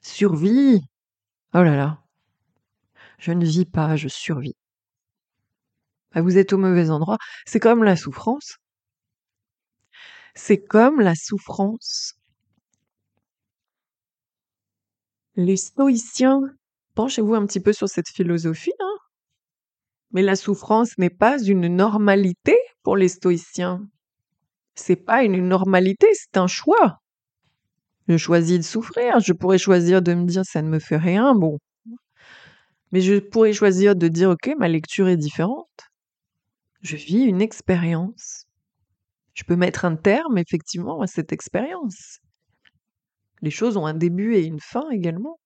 survie. 0.02 0.80
Oh 1.54 1.62
là 1.62 1.76
là. 1.76 2.02
Je 3.18 3.32
ne 3.32 3.44
vis 3.44 3.64
pas, 3.64 3.96
je 3.96 4.08
survis. 4.08 4.54
Bah, 6.16 6.22
vous 6.22 6.38
êtes 6.38 6.54
au 6.54 6.58
mauvais 6.58 6.88
endroit. 6.88 7.18
C'est 7.44 7.60
comme 7.60 7.84
la 7.84 7.94
souffrance. 7.94 8.56
C'est 10.34 10.64
comme 10.64 11.00
la 11.00 11.14
souffrance. 11.14 12.14
Les 15.34 15.58
stoïciens, 15.58 16.40
penchez-vous 16.94 17.34
un 17.34 17.44
petit 17.44 17.60
peu 17.60 17.74
sur 17.74 17.90
cette 17.90 18.08
philosophie, 18.08 18.72
hein. 18.80 18.96
mais 20.12 20.22
la 20.22 20.36
souffrance 20.36 20.96
n'est 20.96 21.10
pas 21.10 21.38
une 21.38 21.68
normalité 21.68 22.56
pour 22.82 22.96
les 22.96 23.08
stoïciens. 23.08 23.86
C'est 24.74 24.96
pas 24.96 25.22
une 25.22 25.46
normalité, 25.46 26.06
c'est 26.14 26.38
un 26.38 26.46
choix. 26.46 27.00
Je 28.08 28.16
choisis 28.16 28.56
de 28.56 28.64
souffrir, 28.64 29.20
je 29.20 29.34
pourrais 29.34 29.58
choisir 29.58 30.00
de 30.00 30.14
me 30.14 30.24
dire 30.24 30.44
ça 30.46 30.62
ne 30.62 30.68
me 30.70 30.78
fait 30.78 30.96
rien, 30.96 31.34
bon. 31.34 31.58
Mais 32.92 33.02
je 33.02 33.18
pourrais 33.18 33.52
choisir 33.52 33.96
de 33.96 34.08
dire 34.08 34.30
ok, 34.30 34.54
ma 34.58 34.68
lecture 34.68 35.08
est 35.08 35.18
différente. 35.18 35.68
Je 36.86 36.94
vis 36.94 37.24
une 37.24 37.42
expérience. 37.42 38.46
Je 39.34 39.42
peux 39.42 39.56
mettre 39.56 39.84
un 39.84 39.96
terme 39.96 40.38
effectivement 40.38 41.00
à 41.00 41.08
cette 41.08 41.32
expérience. 41.32 42.20
Les 43.42 43.50
choses 43.50 43.76
ont 43.76 43.86
un 43.86 43.94
début 43.94 44.36
et 44.36 44.44
une 44.44 44.60
fin 44.60 44.88
également. 44.90 45.40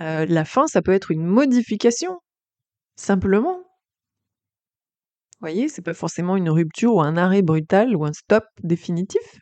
Euh, 0.00 0.24
la 0.24 0.46
fin, 0.46 0.66
ça 0.68 0.80
peut 0.80 0.94
être 0.94 1.10
une 1.10 1.26
modification, 1.26 2.18
simplement. 2.96 3.58
Vous 3.58 5.42
voyez, 5.42 5.68
c'est 5.68 5.82
pas 5.82 5.92
forcément 5.92 6.38
une 6.38 6.48
rupture 6.48 6.94
ou 6.94 7.02
un 7.02 7.18
arrêt 7.18 7.42
brutal 7.42 7.94
ou 7.94 8.06
un 8.06 8.14
stop 8.14 8.44
définitif. 8.62 9.38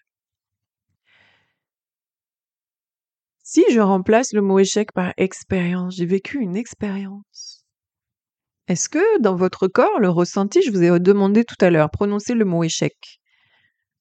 Si 3.45 3.63
je 3.71 3.79
remplace 3.79 4.33
le 4.33 4.43
mot 4.43 4.59
échec 4.59 4.91
par 4.91 5.15
expérience, 5.19 5.95
j'ai 5.95 6.07
vécu 6.07 6.41
une 6.41 6.57
expérience. 6.57 7.58
Est-ce 8.69 8.91
que 8.91 9.21
dans 9.21 9.35
votre 9.35 9.67
corps, 9.67 9.99
le 9.99 10.11
ressenti, 10.11 10.61
je 10.61 10.71
vous 10.71 10.83
ai 10.83 11.01
demandé 11.01 11.45
tout 11.45 11.57
à 11.63 11.71
l'heure, 11.71 11.91
prononcez 11.91 12.35
le 12.35 12.45
mot 12.45 12.63
échec. 12.63 13.19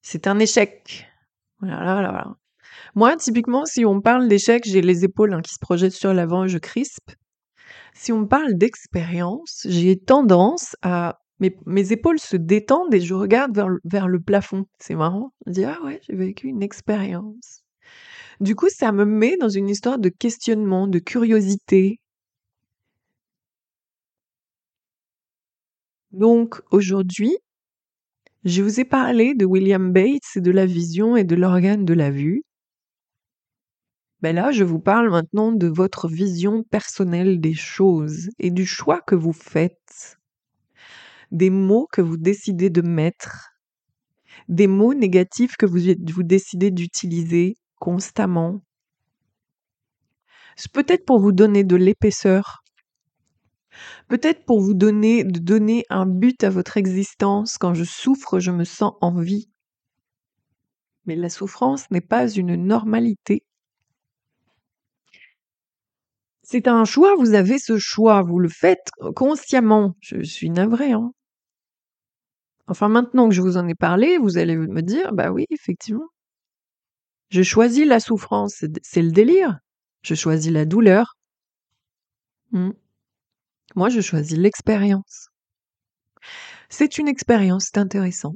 C'est 0.02 0.28
un 0.28 0.40
échec. 0.40 1.08
Voilà, 1.62 2.36
Moi, 2.94 3.16
typiquement, 3.16 3.66
si 3.66 3.86
on 3.86 4.02
parle 4.02 4.28
d'échec, 4.28 4.64
j'ai 4.66 4.82
les 4.82 5.06
épaules 5.06 5.34
hein, 5.34 5.42
qui 5.42 5.54
se 5.54 5.60
projettent 5.60 5.94
sur 5.94 6.14
l'avant 6.14 6.44
et 6.44 6.50
je 6.50 6.58
crispe. 6.58 7.12
Si 7.94 8.12
on 8.12 8.28
parle 8.28 8.56
d'expérience, 8.56 9.66
j'ai 9.70 9.98
tendance 9.98 10.76
à 10.82 11.18
mes, 11.40 11.56
mes, 11.66 11.94
épaules 11.94 12.20
se 12.20 12.36
détendent 12.36 12.94
et 12.94 13.00
je 13.00 13.14
regarde 13.14 13.56
vers, 13.56 13.70
vers 13.86 14.08
le 14.10 14.20
plafond. 14.20 14.66
C'est 14.80 14.96
marrant. 14.96 15.32
Je 15.46 15.52
dis 15.54 15.64
ah 15.64 15.78
ouais, 15.86 16.02
j'ai 16.08 16.16
vécu 16.16 16.48
une 16.48 16.62
expérience. 16.62 17.64
Du 18.42 18.56
coup, 18.56 18.68
ça 18.70 18.92
me 18.92 19.06
met 19.06 19.38
dans 19.38 19.50
une 19.50 19.70
histoire 19.70 19.98
de 19.98 20.10
questionnement, 20.10 20.88
de 20.88 21.00
curiosité. 21.00 22.02
Donc 26.12 26.62
aujourd'hui, 26.72 27.38
je 28.46 28.64
vous 28.64 28.80
ai 28.80 28.86
parlé 28.86 29.36
de 29.36 29.46
William 29.46 29.92
Bates 29.92 30.36
et 30.36 30.42
de 30.42 30.52
la 30.52 30.66
vision 30.66 31.18
et 31.18 31.24
de 31.24 31.36
l'organe 31.36 31.86
de 31.86 31.94
la 31.94 32.12
vue. 32.12 32.44
Ben 34.22 34.36
là, 34.36 34.52
je 34.52 34.64
vous 34.64 34.80
parle 34.80 35.10
maintenant 35.10 35.52
de 35.52 35.68
votre 35.68 36.08
vision 36.08 36.64
personnelle 36.64 37.40
des 37.40 37.54
choses 37.54 38.30
et 38.40 38.50
du 38.50 38.66
choix 38.66 39.02
que 39.02 39.16
vous 39.16 39.34
faites, 39.34 40.18
des 41.32 41.50
mots 41.50 41.88
que 41.92 42.02
vous 42.02 42.18
décidez 42.18 42.70
de 42.70 42.82
mettre, 42.82 43.50
des 44.48 44.68
mots 44.68 44.94
négatifs 44.94 45.56
que 45.58 45.66
vous, 45.66 45.80
vous 46.14 46.24
décidez 46.24 46.72
d'utiliser 46.72 47.58
constamment. 47.80 48.62
C'est 50.56 50.72
peut-être 50.72 51.06
pour 51.06 51.20
vous 51.20 51.32
donner 51.34 51.64
de 51.64 51.76
l'épaisseur, 51.76 52.64
peut-être 54.08 54.46
pour 54.46 54.62
vous 54.62 54.74
donner, 54.74 55.24
donner 55.24 55.86
un 55.90 56.06
but 56.06 56.44
à 56.44 56.50
votre 56.50 56.78
existence. 56.78 57.58
Quand 57.58 57.74
je 57.74 57.84
souffre, 57.84 58.40
je 58.40 58.52
me 58.52 58.64
sens 58.64 58.94
en 59.02 59.20
vie. 59.20 59.50
Mais 61.06 61.16
la 61.16 61.30
souffrance 61.30 61.90
n'est 61.92 62.02
pas 62.02 62.30
une 62.30 62.56
normalité. 62.56 63.44
C'est 66.44 66.68
un 66.68 66.86
choix, 66.86 67.16
vous 67.16 67.34
avez 67.34 67.60
ce 67.60 67.78
choix, 67.78 68.22
vous 68.22 68.40
le 68.40 68.50
faites 68.50 68.90
consciemment. 69.16 69.96
Je 70.00 70.22
suis 70.24 70.50
navrée, 70.50 70.94
hein. 70.94 71.12
Enfin, 72.68 72.90
maintenant 72.90 73.30
que 73.30 73.36
je 73.36 73.42
vous 73.42 73.58
en 73.58 73.68
ai 73.68 73.76
parlé, 73.76 74.18
vous 74.18 74.38
allez 74.38 74.56
me 74.58 74.82
dire, 74.82 75.14
bah 75.14 75.32
oui, 75.32 75.46
effectivement. 75.50 76.08
Je 77.30 77.42
choisis 77.44 77.86
la 77.86 78.00
souffrance, 78.00 78.64
c'est 78.82 79.02
le 79.02 79.12
délire. 79.12 79.60
Je 80.04 80.16
choisis 80.16 80.52
la 80.52 80.66
douleur. 80.66 81.16
Mmh. 82.52 82.72
Moi, 83.76 83.90
je 83.90 84.02
choisis 84.02 84.38
l'expérience. 84.38 85.30
C'est 86.70 86.98
une 86.98 87.08
expérience, 87.08 87.66
c'est 87.66 87.80
intéressant. 87.80 88.36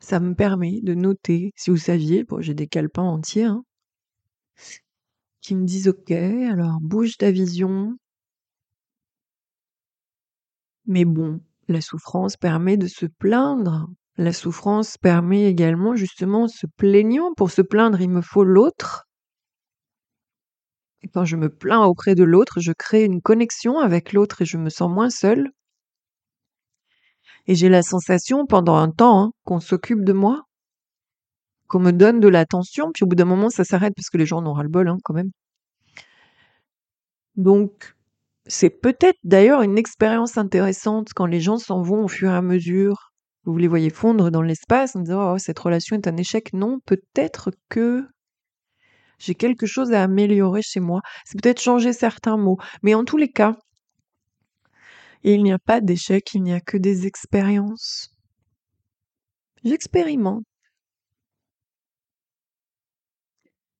Ça 0.00 0.20
me 0.20 0.34
permet 0.34 0.80
de 0.82 0.94
noter, 0.94 1.52
si 1.56 1.70
vous 1.70 1.76
saviez, 1.76 2.24
j'ai 2.40 2.54
des 2.54 2.66
calepins 2.68 3.02
entiers, 3.02 3.44
hein, 3.44 3.64
qui 5.40 5.54
me 5.54 5.64
disent 5.66 5.88
OK, 5.88 6.10
alors 6.12 6.78
bouge 6.80 7.16
ta 7.18 7.30
vision. 7.30 7.96
Mais 10.86 11.04
bon, 11.04 11.40
la 11.68 11.80
souffrance 11.80 12.36
permet 12.36 12.76
de 12.76 12.86
se 12.86 13.06
plaindre. 13.06 13.88
La 14.16 14.32
souffrance 14.32 14.98
permet 14.98 15.44
également 15.46 15.96
justement 15.96 16.48
se 16.48 16.66
plaignant. 16.66 17.34
Pour 17.34 17.50
se 17.50 17.62
plaindre, 17.62 18.00
il 18.00 18.10
me 18.10 18.20
faut 18.20 18.44
l'autre. 18.44 19.08
Quand 21.12 21.24
je 21.24 21.36
me 21.36 21.48
plains 21.48 21.84
auprès 21.84 22.14
de 22.14 22.24
l'autre, 22.24 22.60
je 22.60 22.72
crée 22.72 23.04
une 23.04 23.20
connexion 23.20 23.78
avec 23.78 24.12
l'autre 24.12 24.42
et 24.42 24.44
je 24.44 24.56
me 24.56 24.70
sens 24.70 24.90
moins 24.90 25.10
seule. 25.10 25.50
Et 27.46 27.54
j'ai 27.54 27.68
la 27.68 27.82
sensation 27.82 28.46
pendant 28.46 28.76
un 28.76 28.90
temps 28.90 29.22
hein, 29.22 29.32
qu'on 29.44 29.60
s'occupe 29.60 30.04
de 30.04 30.12
moi, 30.12 30.42
qu'on 31.66 31.80
me 31.80 31.90
donne 31.90 32.20
de 32.20 32.28
l'attention, 32.28 32.92
puis 32.92 33.04
au 33.04 33.06
bout 33.06 33.16
d'un 33.16 33.24
moment 33.24 33.50
ça 33.50 33.64
s'arrête 33.64 33.94
parce 33.96 34.10
que 34.10 34.18
les 34.18 34.26
gens 34.26 34.38
en 34.38 34.46
ont 34.46 34.52
ras 34.52 34.62
le 34.62 34.68
bol 34.68 34.88
hein, 34.88 34.98
quand 35.02 35.14
même. 35.14 35.30
Donc 37.36 37.96
c'est 38.46 38.70
peut-être 38.70 39.18
d'ailleurs 39.24 39.62
une 39.62 39.78
expérience 39.78 40.36
intéressante 40.38 41.08
quand 41.14 41.26
les 41.26 41.40
gens 41.40 41.58
s'en 41.58 41.82
vont 41.82 42.04
au 42.04 42.08
fur 42.08 42.30
et 42.30 42.34
à 42.34 42.42
mesure. 42.42 43.12
Vous 43.44 43.56
les 43.56 43.68
voyez 43.68 43.90
fondre 43.90 44.30
dans 44.30 44.42
l'espace 44.42 44.94
en 44.94 45.00
disant 45.00 45.34
oh, 45.34 45.38
cette 45.38 45.58
relation 45.58 45.96
est 45.96 46.06
un 46.06 46.16
échec. 46.16 46.52
Non, 46.52 46.78
peut-être 46.86 47.50
que 47.68 48.06
j'ai 49.22 49.34
quelque 49.36 49.66
chose 49.66 49.92
à 49.92 50.02
améliorer 50.02 50.62
chez 50.62 50.80
moi. 50.80 51.00
C'est 51.24 51.40
peut-être 51.40 51.60
changer 51.60 51.92
certains 51.92 52.36
mots. 52.36 52.58
Mais 52.82 52.94
en 52.94 53.04
tous 53.04 53.16
les 53.16 53.30
cas, 53.30 53.56
il 55.22 55.44
n'y 55.44 55.52
a 55.52 55.58
pas 55.58 55.80
d'échec, 55.80 56.34
il 56.34 56.42
n'y 56.42 56.52
a 56.52 56.60
que 56.60 56.76
des 56.76 57.06
expériences. 57.06 58.08
J'expérimente. 59.64 60.42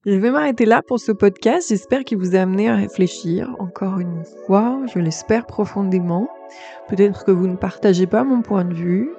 Je 0.05 0.15
vais 0.15 0.31
m'arrêter 0.31 0.65
là 0.65 0.83
pour 0.87 1.01
ce 1.01 1.11
podcast. 1.11 1.69
J'espère 1.69 2.05
qu'il 2.05 2.19
vous 2.19 2.37
a 2.37 2.41
amené 2.41 2.69
à 2.69 2.77
réfléchir 2.77 3.55
encore 3.59 3.99
une 3.99 4.25
fois. 4.47 4.81
Je 4.93 5.01
l'espère 5.01 5.47
profondément. 5.47 6.29
Peut-être 6.89 7.25
que 7.25 7.33
vous 7.33 7.49
ne 7.49 7.57
partagez 7.57 8.07
pas 8.07 8.23
mon 8.23 8.43
point 8.43 8.65
de 8.65 8.75
vue. 8.75 9.11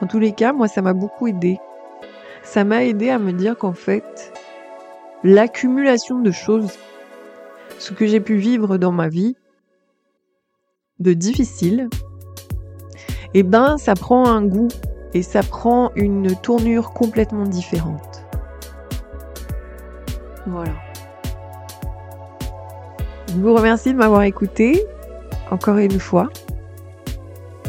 En 0.00 0.06
tous 0.06 0.20
les 0.20 0.32
cas, 0.32 0.52
moi, 0.52 0.68
ça 0.68 0.82
m'a 0.82 0.92
beaucoup 0.92 1.26
aidé. 1.26 1.58
Ça 2.44 2.64
m'a 2.64 2.84
aidé 2.84 3.10
à 3.10 3.18
me 3.18 3.32
dire 3.32 3.56
qu'en 3.56 3.72
fait, 3.72 4.32
l'accumulation 5.24 6.20
de 6.20 6.30
choses, 6.30 6.78
ce 7.78 7.92
que 7.92 8.06
j'ai 8.06 8.20
pu 8.20 8.36
vivre 8.36 8.78
dans 8.78 8.92
ma 8.92 9.08
vie, 9.08 9.36
de 10.98 11.12
difficile, 11.12 11.88
eh 13.34 13.42
ben, 13.42 13.78
ça 13.78 13.94
prend 13.94 14.26
un 14.26 14.44
goût 14.44 14.68
et 15.14 15.22
ça 15.22 15.42
prend 15.42 15.90
une 15.94 16.34
tournure 16.36 16.92
complètement 16.92 17.44
différente. 17.44 18.24
Voilà. 20.46 20.74
Je 23.28 23.40
vous 23.40 23.54
remercie 23.54 23.92
de 23.92 23.98
m'avoir 23.98 24.22
écouté 24.22 24.84
encore 25.50 25.76
une 25.76 26.00
fois. 26.00 26.28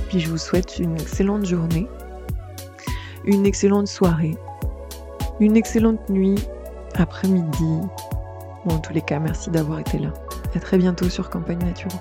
Puis 0.07 0.19
je 0.19 0.29
vous 0.29 0.37
souhaite 0.37 0.79
une 0.79 0.95
excellente 0.95 1.45
journée, 1.45 1.87
une 3.25 3.45
excellente 3.45 3.87
soirée, 3.87 4.37
une 5.39 5.55
excellente 5.55 6.09
nuit 6.09 6.39
après-midi. 6.99 7.81
Bon, 8.65 8.75
en 8.75 8.79
tous 8.79 8.93
les 8.93 9.01
cas, 9.01 9.19
merci 9.19 9.49
d'avoir 9.49 9.79
été 9.79 9.99
là. 9.99 10.09
À 10.55 10.59
très 10.59 10.77
bientôt 10.77 11.09
sur 11.09 11.29
Campagne 11.29 11.59
Naturo. 11.59 11.97